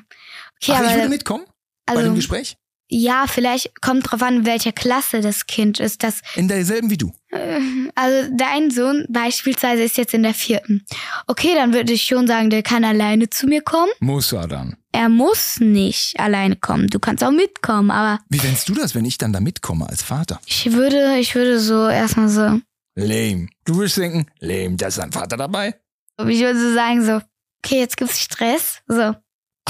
ich 0.60 0.74
aber 0.74 0.94
würde 0.94 1.08
mitkommen 1.08 1.44
bei 1.86 1.94
dem 1.94 1.98
also, 2.00 2.14
Gespräch? 2.14 2.56
Ja, 2.88 3.26
vielleicht 3.28 3.80
kommt 3.82 4.10
drauf 4.10 4.22
an, 4.22 4.46
welcher 4.46 4.72
Klasse 4.72 5.20
das 5.20 5.46
Kind 5.46 5.78
ist. 5.78 6.02
Das, 6.02 6.22
In 6.36 6.48
derselben 6.48 6.90
wie 6.90 6.96
du. 6.96 7.12
äh, 7.30 7.60
also 7.94 8.30
dein 8.36 8.70
Sohn 8.70 9.06
beispielsweise 9.08 9.82
ist 9.82 9.96
jetzt 9.98 10.14
in 10.14 10.22
der 10.22 10.34
vierten. 10.34 10.84
Okay, 11.26 11.54
dann 11.54 11.72
würde 11.74 11.92
ich 11.92 12.02
schon 12.04 12.26
sagen, 12.26 12.50
der 12.50 12.62
kann 12.62 12.84
alleine 12.84 13.28
zu 13.30 13.46
mir 13.46 13.60
kommen. 13.62 13.90
Muss 14.00 14.32
er 14.32 14.48
dann. 14.48 14.76
Er 14.92 15.08
muss 15.10 15.60
nicht 15.60 16.18
alleine 16.18 16.56
kommen. 16.56 16.88
Du 16.88 16.98
kannst 16.98 17.22
auch 17.22 17.30
mitkommen, 17.30 17.90
aber 17.90 18.20
Wie 18.30 18.38
fändest 18.38 18.68
du 18.68 18.74
das, 18.74 18.94
wenn 18.94 19.04
ich 19.04 19.18
dann 19.18 19.32
da 19.32 19.40
mitkomme 19.40 19.88
als 19.88 20.02
Vater? 20.02 20.40
ich 20.46 20.72
würde, 20.72 21.18
ich 21.18 21.34
würde 21.34 21.60
so 21.60 21.88
erstmal 21.88 22.28
so, 22.28 22.60
Lame. 22.94 23.48
Du 23.64 23.76
würdest 23.76 23.98
denken, 23.98 24.26
lame, 24.40 24.76
da 24.76 24.88
ist 24.88 24.96
sein 24.96 25.12
Vater 25.12 25.36
dabei. 25.36 25.74
ich 26.18 26.40
würde 26.40 26.58
so 26.60 26.74
sagen 26.74 27.04
so, 27.04 27.20
okay, 27.62 27.78
jetzt 27.80 27.96
gibt's 27.96 28.18
Stress. 28.20 28.78
So. 28.88 29.14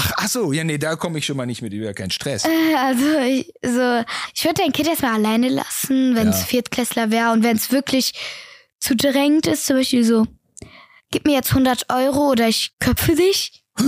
Ach, 0.01 0.11
ach 0.15 0.29
so, 0.29 0.53
ja, 0.53 0.63
nee, 0.63 0.77
da 0.77 0.95
komme 0.95 1.19
ich 1.19 1.25
schon 1.25 1.35
mal 1.35 1.45
nicht 1.45 1.61
mit, 1.61 1.73
über 1.73 1.93
kein 1.93 2.09
Stress. 2.09 2.45
Äh, 2.45 2.75
Also 2.77 3.19
ich, 3.19 3.51
so, 3.61 4.01
ich 4.33 4.45
würde 4.45 4.61
dein 4.61 4.71
Kind 4.71 4.87
erstmal 4.87 5.15
alleine 5.15 5.49
lassen, 5.49 6.15
wenn 6.15 6.29
es 6.29 6.39
Ja. 6.39 6.45
Viertklässler 6.45 7.11
wäre 7.11 7.31
und 7.33 7.43
wenn 7.43 7.57
es 7.57 7.69
wirklich 7.73 8.13
zu 8.79 8.95
drängend 8.95 9.45
ist, 9.45 9.65
zum 9.65 9.75
Beispiel 9.75 10.05
so, 10.05 10.25
gib 11.11 11.25
mir 11.25 11.33
jetzt 11.33 11.49
100 11.49 11.87
Euro 11.93 12.29
oder 12.31 12.47
ich 12.47 12.71
köpfe 12.79 13.15
dich, 13.15 13.65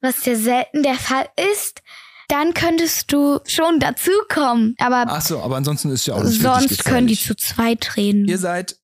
was 0.00 0.24
ja 0.24 0.36
selten 0.36 0.84
der 0.84 0.94
Fall 0.94 1.28
ist, 1.56 1.82
dann 2.28 2.54
könntest 2.54 3.12
du 3.12 3.40
schon 3.46 3.80
dazukommen. 3.80 4.76
Aber 4.78 5.04
Ach 5.08 5.22
so, 5.22 5.40
aber 5.42 5.56
ansonsten 5.56 5.90
ist 5.90 6.06
ja 6.06 6.14
auch 6.14 6.22
nicht 6.22 6.40
sonst 6.40 6.84
können 6.84 7.08
die 7.08 7.18
zu 7.18 7.34
zweit 7.34 7.96
reden. 7.96 8.26
Ihr 8.28 8.38
seid 8.38 8.76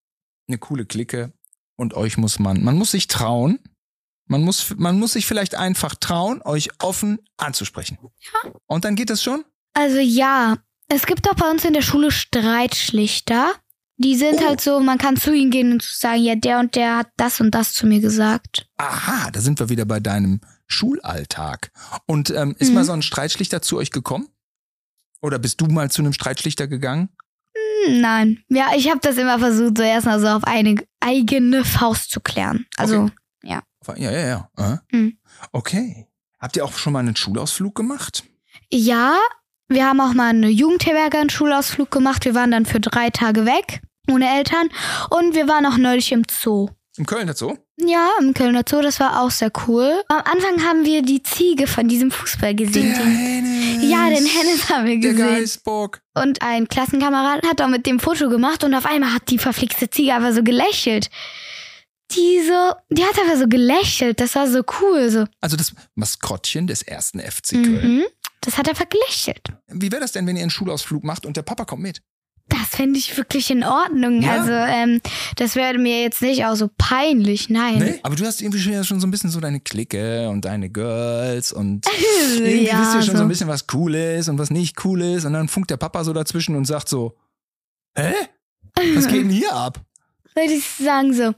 eine 0.48 0.58
coole 0.58 0.86
Clique 0.86 1.32
und 1.76 1.94
euch 1.94 2.16
muss 2.18 2.40
man, 2.40 2.64
man 2.64 2.76
muss 2.76 2.90
sich 2.90 3.06
trauen. 3.06 3.60
Man 4.28 4.42
muss, 4.42 4.74
man 4.76 4.98
muss 4.98 5.14
sich 5.14 5.26
vielleicht 5.26 5.54
einfach 5.54 5.94
trauen, 5.94 6.40
euch 6.44 6.68
offen 6.80 7.18
anzusprechen. 7.38 7.98
Ja. 8.20 8.50
Und 8.66 8.84
dann 8.84 8.94
geht 8.94 9.10
es 9.10 9.22
schon? 9.22 9.44
Also 9.74 9.98
ja, 9.98 10.58
es 10.88 11.06
gibt 11.06 11.28
auch 11.28 11.34
bei 11.34 11.50
uns 11.50 11.64
in 11.64 11.72
der 11.72 11.82
Schule 11.82 12.10
Streitschlichter. 12.10 13.52
Die 13.96 14.14
sind 14.14 14.40
Oh. 14.42 14.46
halt 14.48 14.60
so, 14.60 14.78
man 14.80 14.98
kann 14.98 15.16
zu 15.16 15.32
ihnen 15.32 15.50
gehen 15.50 15.72
und 15.72 15.82
sagen, 15.82 16.22
ja, 16.22 16.36
der 16.36 16.60
und 16.60 16.76
der 16.76 16.98
hat 16.98 17.08
das 17.16 17.40
und 17.40 17.50
das 17.52 17.72
zu 17.72 17.86
mir 17.86 18.00
gesagt. 18.00 18.68
Aha, 18.76 19.30
da 19.32 19.40
sind 19.40 19.58
wir 19.58 19.68
wieder 19.70 19.84
bei 19.86 19.98
deinem 19.98 20.40
Schulalltag. 20.66 21.72
Und 22.06 22.30
ähm, 22.30 22.54
ist 22.58 22.68
Mhm. 22.68 22.74
mal 22.74 22.84
so 22.84 22.92
ein 22.92 23.02
Streitschlichter 23.02 23.60
zu 23.62 23.76
euch 23.76 23.90
gekommen? 23.90 24.28
Oder 25.20 25.38
bist 25.40 25.60
du 25.60 25.66
mal 25.66 25.90
zu 25.90 26.00
einem 26.02 26.12
Streitschlichter 26.12 26.68
gegangen? 26.68 27.08
Hm, 27.86 28.00
Nein. 28.00 28.44
Ja, 28.48 28.68
ich 28.76 28.88
habe 28.88 29.00
das 29.02 29.16
immer 29.16 29.38
versucht, 29.40 29.78
so 29.78 29.82
erstmal 29.82 30.20
so 30.20 30.28
auf 30.28 30.44
eine 30.44 30.76
eigene 31.00 31.64
Faust 31.64 32.10
zu 32.12 32.20
klären. 32.20 32.66
Also, 32.76 33.04
Okay. 33.04 33.12
Ja, 33.42 33.62
ja, 33.96 34.10
ja. 34.12 34.50
Aha. 34.56 34.82
Mhm. 34.92 35.18
Okay. 35.52 36.06
Habt 36.40 36.56
ihr 36.56 36.64
auch 36.64 36.76
schon 36.78 36.92
mal 36.92 37.00
einen 37.00 37.16
Schulausflug 37.16 37.74
gemacht? 37.74 38.24
ja, 38.70 39.16
wir 39.70 39.86
haben 39.86 40.00
auch 40.00 40.14
mal 40.14 40.28
eine 40.30 40.48
Jugendherberge 40.48 41.18
einen 41.18 41.30
Schulausflug 41.30 41.90
gemacht. 41.90 42.24
Wir 42.24 42.34
waren 42.34 42.50
dann 42.50 42.64
für 42.64 42.80
drei 42.80 43.10
Tage 43.10 43.44
weg, 43.44 43.82
ohne 44.10 44.26
Eltern. 44.38 44.68
Und 45.10 45.34
wir 45.34 45.46
waren 45.48 45.66
auch 45.66 45.76
neulich 45.76 46.10
im 46.12 46.22
Zoo. 46.30 46.68
Im 46.96 47.04
Kölner 47.06 47.34
Zoo? 47.34 47.54
Ja, 47.76 48.08
im 48.20 48.32
Kölner 48.34 48.62
Zoo, 48.68 48.80
das 48.80 48.98
war 48.98 49.20
auch 49.22 49.30
sehr 49.30 49.52
cool. 49.66 50.02
Am 50.08 50.22
Anfang 50.24 50.64
haben 50.66 50.84
wir 50.86 51.02
die 51.02 51.22
Ziege 51.22 51.66
von 51.66 51.86
diesem 51.86 52.10
Fußball 52.10 52.54
gesehen. 52.54 52.94
Der 52.94 53.04
Den, 53.04 53.16
Hennes. 53.16 53.90
ja, 53.90 54.08
den 54.08 54.26
Hennes 54.26 54.68
haben 54.70 54.86
wir 54.86 54.98
Der 55.00 55.10
gesehen. 55.12 55.28
Geisbock. 55.28 56.00
Und 56.14 56.40
ein 56.42 56.66
Klassenkamerad 56.68 57.46
hat 57.46 57.60
auch 57.60 57.68
mit 57.68 57.84
dem 57.86 58.00
Foto 58.00 58.28
gemacht 58.30 58.64
und 58.64 58.74
auf 58.74 58.86
einmal 58.86 59.12
hat 59.14 59.28
die 59.30 59.38
verflixte 59.38 59.90
Ziege 59.90 60.14
einfach 60.14 60.32
so 60.32 60.42
gelächelt. 60.42 61.10
Die 62.12 62.40
so, 62.46 62.72
die 62.90 63.04
hat 63.04 63.18
einfach 63.18 63.36
so 63.36 63.48
gelächelt. 63.48 64.20
Das 64.20 64.34
war 64.34 64.48
so 64.48 64.62
cool. 64.80 65.10
So. 65.10 65.26
Also 65.40 65.56
das 65.56 65.74
Maskottchen 65.94 66.66
des 66.66 66.82
ersten 66.82 67.20
FC 67.20 67.50
Köln. 67.50 67.96
Mhm. 67.98 68.04
Das 68.40 68.56
hat 68.56 68.68
einfach 68.68 68.88
gelächelt. 68.88 69.48
Wie 69.66 69.92
wäre 69.92 70.00
das 70.00 70.12
denn, 70.12 70.26
wenn 70.26 70.36
ihr 70.36 70.42
einen 70.42 70.50
Schulausflug 70.50 71.04
macht 71.04 71.26
und 71.26 71.36
der 71.36 71.42
Papa 71.42 71.64
kommt 71.64 71.82
mit? 71.82 72.00
Das 72.48 72.66
fände 72.68 72.98
ich 72.98 73.14
wirklich 73.16 73.50
in 73.50 73.62
Ordnung. 73.62 74.22
Ja. 74.22 74.40
Also, 74.40 74.52
ähm, 74.52 75.02
das 75.36 75.54
wäre 75.54 75.76
mir 75.76 76.00
jetzt 76.00 76.22
nicht 76.22 76.46
auch 76.46 76.54
so 76.54 76.70
peinlich. 76.78 77.50
Nein. 77.50 77.78
Nee? 77.78 78.00
Aber 78.02 78.16
du 78.16 78.24
hast 78.24 78.40
irgendwie 78.40 78.58
schon, 78.58 78.72
ja 78.72 78.84
schon 78.84 79.00
so 79.00 79.06
ein 79.06 79.10
bisschen 79.10 79.28
so 79.28 79.38
deine 79.38 79.60
Clique 79.60 80.28
und 80.30 80.46
deine 80.46 80.70
Girls 80.70 81.52
und 81.52 81.86
irgendwie 82.34 82.66
ja, 82.66 82.80
wisst 82.80 82.94
ihr 82.94 83.02
schon 83.02 83.16
so. 83.16 83.18
so. 83.18 83.22
ein 83.22 83.28
bisschen, 83.28 83.48
was 83.48 83.66
cool 83.74 83.94
ist 83.94 84.28
und 84.28 84.38
was 84.38 84.50
nicht 84.50 84.82
cool 84.84 85.02
ist. 85.02 85.26
Und 85.26 85.34
dann 85.34 85.48
funkt 85.48 85.70
der 85.70 85.76
Papa 85.76 86.04
so 86.04 86.14
dazwischen 86.14 86.56
und 86.56 86.64
sagt 86.64 86.88
so, 86.88 87.18
hä? 87.94 88.14
Was 88.94 89.08
geht 89.08 89.24
denn 89.24 89.30
hier 89.30 89.52
ab? 89.52 89.80
Würde 90.34 90.52
ich 90.52 90.64
sagen 90.64 91.12
so, 91.12 91.34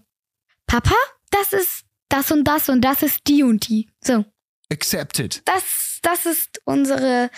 Papa, 0.70 0.94
das 1.32 1.52
ist 1.52 1.84
das 2.08 2.30
und 2.30 2.44
das 2.44 2.68
und 2.68 2.82
das 2.82 3.02
ist 3.02 3.26
die 3.26 3.42
und 3.42 3.66
die. 3.68 3.88
So, 4.00 4.24
Accepted. 4.70 5.42
das, 5.44 5.98
das 6.00 6.26
ist 6.26 6.60
unsere 6.64 7.28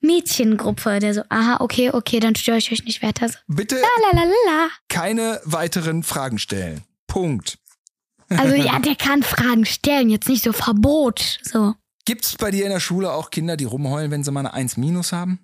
Mädchengruppe. 0.00 0.98
Der 0.98 1.14
so, 1.14 1.22
aha, 1.30 1.56
okay, 1.60 1.92
okay, 1.94 2.20
dann 2.20 2.34
störe 2.34 2.58
ich 2.58 2.70
euch 2.70 2.84
nicht 2.84 3.02
weiter. 3.02 3.30
So, 3.30 3.38
Bitte 3.46 3.76
la 3.76 4.10
la 4.12 4.18
la 4.18 4.24
la. 4.24 4.68
keine 4.90 5.40
weiteren 5.46 6.02
Fragen 6.02 6.38
stellen. 6.38 6.82
Punkt. 7.06 7.56
Also 8.28 8.54
ja, 8.54 8.78
der 8.84 8.96
kann 8.96 9.22
Fragen 9.22 9.64
stellen, 9.64 10.10
jetzt 10.10 10.28
nicht 10.28 10.44
so 10.44 10.52
Verbot. 10.52 11.38
So. 11.42 11.72
Gibt's 12.04 12.36
bei 12.36 12.50
dir 12.50 12.66
in 12.66 12.70
der 12.70 12.80
Schule 12.80 13.14
auch 13.14 13.30
Kinder, 13.30 13.56
die 13.56 13.64
rumheulen, 13.64 14.10
wenn 14.10 14.22
sie 14.24 14.30
mal 14.30 14.40
eine 14.40 14.52
1 14.52 14.76
minus 14.76 15.12
haben? 15.12 15.38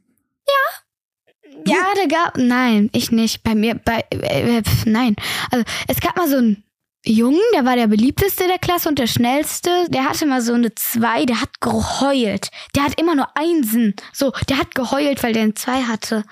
Ja, 1.66 1.76
der 1.96 2.08
gab. 2.08 2.36
Nein, 2.36 2.90
ich 2.92 3.10
nicht. 3.10 3.42
Bei 3.42 3.54
mir, 3.54 3.74
bei. 3.76 4.04
Äh, 4.10 4.62
pf, 4.62 4.86
nein. 4.86 5.16
Also, 5.50 5.64
es 5.88 6.00
gab 6.00 6.16
mal 6.16 6.28
so 6.28 6.36
einen 6.36 6.64
Jungen, 7.04 7.40
der 7.54 7.64
war 7.64 7.76
der 7.76 7.86
beliebteste 7.86 8.46
der 8.46 8.58
Klasse 8.58 8.88
und 8.88 8.98
der 8.98 9.06
schnellste. 9.06 9.86
Der 9.88 10.04
hatte 10.04 10.26
mal 10.26 10.42
so 10.42 10.52
eine 10.52 10.74
2, 10.74 11.24
der 11.24 11.40
hat 11.40 11.60
geheult. 11.60 12.50
Der 12.74 12.84
hat 12.84 13.00
immer 13.00 13.14
nur 13.14 13.28
Einsen. 13.36 13.94
So, 14.12 14.32
der 14.48 14.58
hat 14.58 14.74
geheult, 14.74 15.22
weil 15.22 15.32
der 15.32 15.44
eine 15.44 15.54
2 15.54 15.82
hatte. 15.84 16.24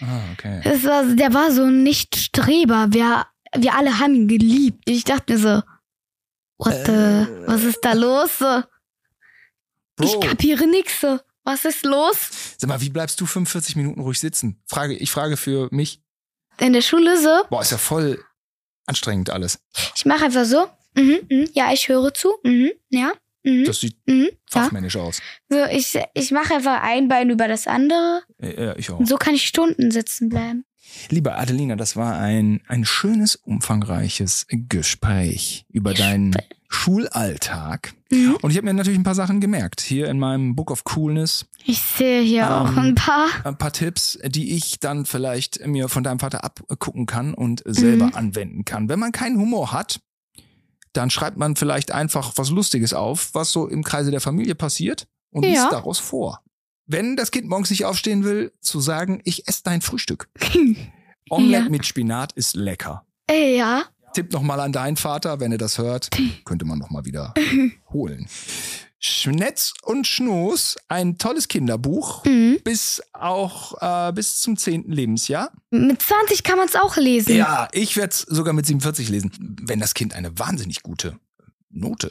Ah, 0.00 0.20
okay. 0.32 0.60
Das 0.62 0.84
war, 0.84 1.04
der 1.04 1.34
war 1.34 1.50
so 1.50 1.64
ein 1.64 1.82
Nicht-Streber. 1.82 2.88
Wir, 2.90 3.26
wir 3.56 3.74
alle 3.74 3.98
haben 3.98 4.14
ihn 4.14 4.28
geliebt. 4.28 4.88
Ich 4.88 5.02
dachte 5.04 5.32
mir 5.32 5.38
so, 5.38 5.62
What 6.58 6.74
the, 6.86 7.26
was 7.46 7.62
ist 7.64 7.78
da 7.82 7.92
los? 7.92 8.38
so? 8.38 8.62
Ich 10.00 10.20
kapiere 10.20 10.66
nix. 10.66 11.00
so. 11.00 11.18
Was 11.44 11.64
ist 11.64 11.84
los? 11.84 12.16
sag 12.58 12.68
mal, 12.68 12.80
wie 12.80 12.90
bleibst 12.90 13.20
du 13.20 13.26
45 13.26 13.74
Minuten 13.76 14.00
ruhig 14.00 14.20
sitzen? 14.20 14.60
Frage, 14.66 14.94
ich 14.94 15.10
frage 15.10 15.36
für 15.36 15.68
mich. 15.70 16.02
In 16.58 16.72
der 16.72 16.82
Schule 16.82 17.20
so? 17.20 17.44
Boah, 17.48 17.62
ist 17.62 17.70
ja 17.70 17.78
voll 17.78 18.22
anstrengend 18.88 19.30
alles. 19.30 19.60
Ich 19.94 20.04
mache 20.04 20.24
einfach 20.24 20.44
so. 20.44 20.66
Mhm, 20.94 21.20
mhm, 21.30 21.48
ja, 21.52 21.72
ich 21.72 21.88
höre 21.88 22.12
zu. 22.14 22.32
Mhm, 22.42 22.72
ja. 22.90 23.12
Mhm, 23.44 23.64
Das 23.64 23.80
sieht 23.80 23.96
mhm, 24.06 24.28
ja. 24.32 24.62
fachmännisch 24.62 24.96
aus. 24.96 25.20
So, 25.48 25.64
ich, 25.66 25.98
ich 26.14 26.30
mache 26.32 26.54
einfach 26.54 26.82
ein 26.82 27.08
Bein 27.08 27.30
über 27.30 27.46
das 27.46 27.66
andere. 27.66 28.22
Ja, 28.40 28.76
ich 28.76 28.90
auch. 28.90 28.98
Und 28.98 29.06
so 29.08 29.16
kann 29.16 29.34
ich 29.34 29.44
Stunden 29.46 29.90
sitzen 29.90 30.28
bleiben. 30.28 30.64
Liebe 31.10 31.34
Adelina, 31.34 31.76
das 31.76 31.96
war 31.96 32.18
ein, 32.18 32.60
ein 32.68 32.84
schönes, 32.84 33.36
umfangreiches 33.36 34.46
Gespräch 34.48 35.64
über 35.70 35.94
deinen 35.94 36.34
Schulalltag. 36.68 37.94
Mhm. 38.10 38.36
Und 38.42 38.50
ich 38.50 38.56
habe 38.56 38.64
mir 38.66 38.74
natürlich 38.74 38.98
ein 38.98 39.04
paar 39.04 39.14
Sachen 39.14 39.40
gemerkt. 39.40 39.80
Hier 39.80 40.08
in 40.08 40.18
meinem 40.18 40.54
Book 40.56 40.70
of 40.70 40.84
Coolness 40.84 41.46
Ich 41.64 41.80
sehe 41.80 42.22
hier 42.22 42.50
auch 42.50 42.70
Ähm, 42.70 42.78
ein 42.78 42.94
paar. 42.94 43.26
ein 43.44 43.56
paar 43.58 43.72
Tipps, 43.72 44.18
die 44.24 44.52
ich 44.54 44.80
dann 44.80 45.04
vielleicht 45.06 45.66
mir 45.66 45.88
von 45.88 46.02
deinem 46.02 46.18
Vater 46.18 46.44
abgucken 46.44 47.06
kann 47.06 47.34
und 47.34 47.62
selber 47.66 48.06
Mhm. 48.06 48.14
anwenden 48.14 48.64
kann. 48.64 48.88
Wenn 48.88 48.98
man 48.98 49.12
keinen 49.12 49.38
Humor 49.38 49.72
hat, 49.72 50.00
dann 50.94 51.10
schreibt 51.10 51.36
man 51.36 51.54
vielleicht 51.56 51.92
einfach 51.92 52.32
was 52.36 52.50
Lustiges 52.50 52.94
auf, 52.94 53.30
was 53.34 53.52
so 53.52 53.68
im 53.68 53.84
Kreise 53.84 54.10
der 54.10 54.20
Familie 54.20 54.54
passiert 54.54 55.06
und 55.30 55.44
Ja. 55.44 55.50
liest 55.50 55.68
daraus 55.72 55.98
vor. 55.98 56.40
Wenn 56.90 57.16
das 57.16 57.30
Kind 57.30 57.46
morgens 57.48 57.68
nicht 57.70 57.84
aufstehen 57.84 58.24
will, 58.24 58.52
zu 58.60 58.80
sagen, 58.80 59.20
ich 59.24 59.46
esse 59.46 59.60
dein 59.62 59.82
Frühstück. 59.82 60.28
Omelette 61.30 61.64
Ja. 61.64 61.68
mit 61.70 61.84
Spinat 61.86 62.32
ist 62.32 62.56
lecker. 62.56 63.04
Äh, 63.30 63.56
ja. 63.58 63.84
Tipp 64.14 64.32
noch 64.32 64.40
mal 64.42 64.58
an 64.60 64.72
deinen 64.72 64.96
Vater, 64.96 65.38
wenn 65.38 65.52
er 65.52 65.58
das 65.58 65.76
hört, 65.76 66.08
könnte 66.46 66.64
man 66.64 66.78
noch 66.78 66.88
mal 66.90 67.04
wieder 67.04 67.34
holen. 67.92 68.26
Schnetz 69.00 69.74
und 69.82 70.06
Schnoß, 70.08 70.76
ein 70.88 71.18
tolles 71.18 71.46
Kinderbuch, 71.46 72.24
Mhm. 72.24 72.58
bis 72.64 73.00
auch 73.12 73.74
äh, 74.08 74.12
bis 74.12 74.40
zum 74.40 74.56
10. 74.56 74.90
Lebensjahr. 74.90 75.52
Mit 75.70 76.00
20 76.02 76.42
kann 76.42 76.56
man 76.58 76.66
es 76.66 76.74
auch 76.74 76.96
lesen. 76.96 77.36
Ja, 77.36 77.68
ich 77.72 77.96
werde 77.96 78.10
es 78.12 78.22
sogar 78.22 78.54
mit 78.54 78.66
47 78.66 79.08
lesen. 79.10 79.30
Wenn 79.62 79.78
das 79.78 79.94
Kind 79.94 80.14
eine 80.14 80.36
wahnsinnig 80.38 80.82
gute 80.82 81.18
Note 81.70 82.08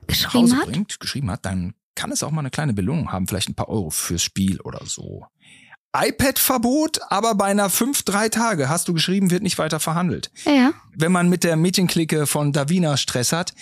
nach 0.00 0.06
Geschrieben 0.06 0.32
Hause 0.44 0.56
hat. 0.56 0.66
bringt, 0.66 1.00
geschrieben 1.00 1.30
hat, 1.30 1.44
dann 1.44 1.74
kann 1.94 2.10
es 2.12 2.22
auch 2.22 2.30
mal 2.30 2.40
eine 2.40 2.50
kleine 2.50 2.72
Belohnung 2.72 3.12
haben, 3.12 3.26
vielleicht 3.26 3.48
ein 3.48 3.54
paar 3.54 3.68
Euro 3.68 3.90
fürs 3.90 4.22
Spiel 4.22 4.60
oder 4.60 4.84
so. 4.86 5.26
iPad-Verbot, 5.96 7.00
aber 7.08 7.34
bei 7.34 7.46
einer 7.46 7.68
5 7.68 8.02
drei 8.02 8.28
Tage, 8.28 8.68
hast 8.68 8.88
du 8.88 8.94
geschrieben, 8.94 9.30
wird 9.30 9.42
nicht 9.42 9.58
weiter 9.58 9.80
verhandelt. 9.80 10.30
Ja. 10.44 10.72
Wenn 10.96 11.12
man 11.12 11.28
mit 11.28 11.44
der 11.44 11.56
Mädchenklicke 11.56 12.26
von 12.26 12.52
Davina 12.52 12.96
Stress 12.96 13.32
hat, 13.32 13.54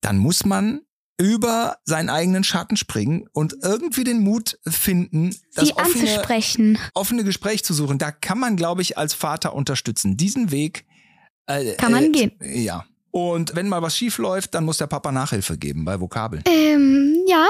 dann 0.00 0.18
muss 0.18 0.44
man 0.44 0.80
über 1.20 1.78
seinen 1.84 2.10
eigenen 2.10 2.44
Schatten 2.44 2.76
springen 2.76 3.26
und 3.32 3.56
irgendwie 3.62 4.04
den 4.04 4.20
Mut 4.20 4.58
finden, 4.66 5.34
das 5.54 5.66
Sie 5.66 5.72
offene, 5.74 6.10
anzusprechen. 6.10 6.78
offene 6.94 7.24
Gespräch 7.24 7.64
zu 7.64 7.74
suchen. 7.74 7.98
Da 7.98 8.12
kann 8.12 8.38
man, 8.38 8.56
glaube 8.56 8.82
ich, 8.82 8.96
als 8.96 9.14
Vater 9.14 9.52
unterstützen. 9.52 10.16
Diesen 10.16 10.52
Weg 10.52 10.86
äh, 11.46 11.74
Kann 11.74 11.92
man 11.92 12.04
äh, 12.04 12.10
gehen. 12.10 12.32
Ja. 12.40 12.84
Und 13.10 13.54
wenn 13.56 13.68
mal 13.68 13.82
was 13.82 13.96
schief 13.96 14.18
läuft, 14.18 14.54
dann 14.54 14.64
muss 14.64 14.78
der 14.78 14.86
Papa 14.86 15.12
Nachhilfe 15.12 15.56
geben 15.56 15.84
bei 15.84 16.00
Vokabeln. 16.00 16.42
Ähm, 16.46 17.16
ja. 17.26 17.46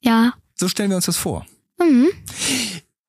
Ja. 0.00 0.34
So 0.54 0.68
stellen 0.68 0.90
wir 0.90 0.96
uns 0.96 1.06
das 1.06 1.16
vor. 1.16 1.46
Mhm. 1.78 2.08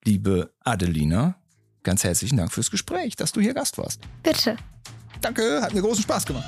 Liebe 0.03 0.53
Adelina, 0.61 1.35
ganz 1.83 2.03
herzlichen 2.03 2.37
Dank 2.37 2.51
fürs 2.51 2.71
Gespräch, 2.71 3.15
dass 3.15 3.31
du 3.31 3.41
hier 3.41 3.53
Gast 3.53 3.77
warst. 3.77 4.01
Bitte. 4.23 4.57
Danke, 5.21 5.61
hat 5.61 5.73
mir 5.73 5.81
großen 5.81 6.03
Spaß 6.03 6.25
gemacht. 6.25 6.47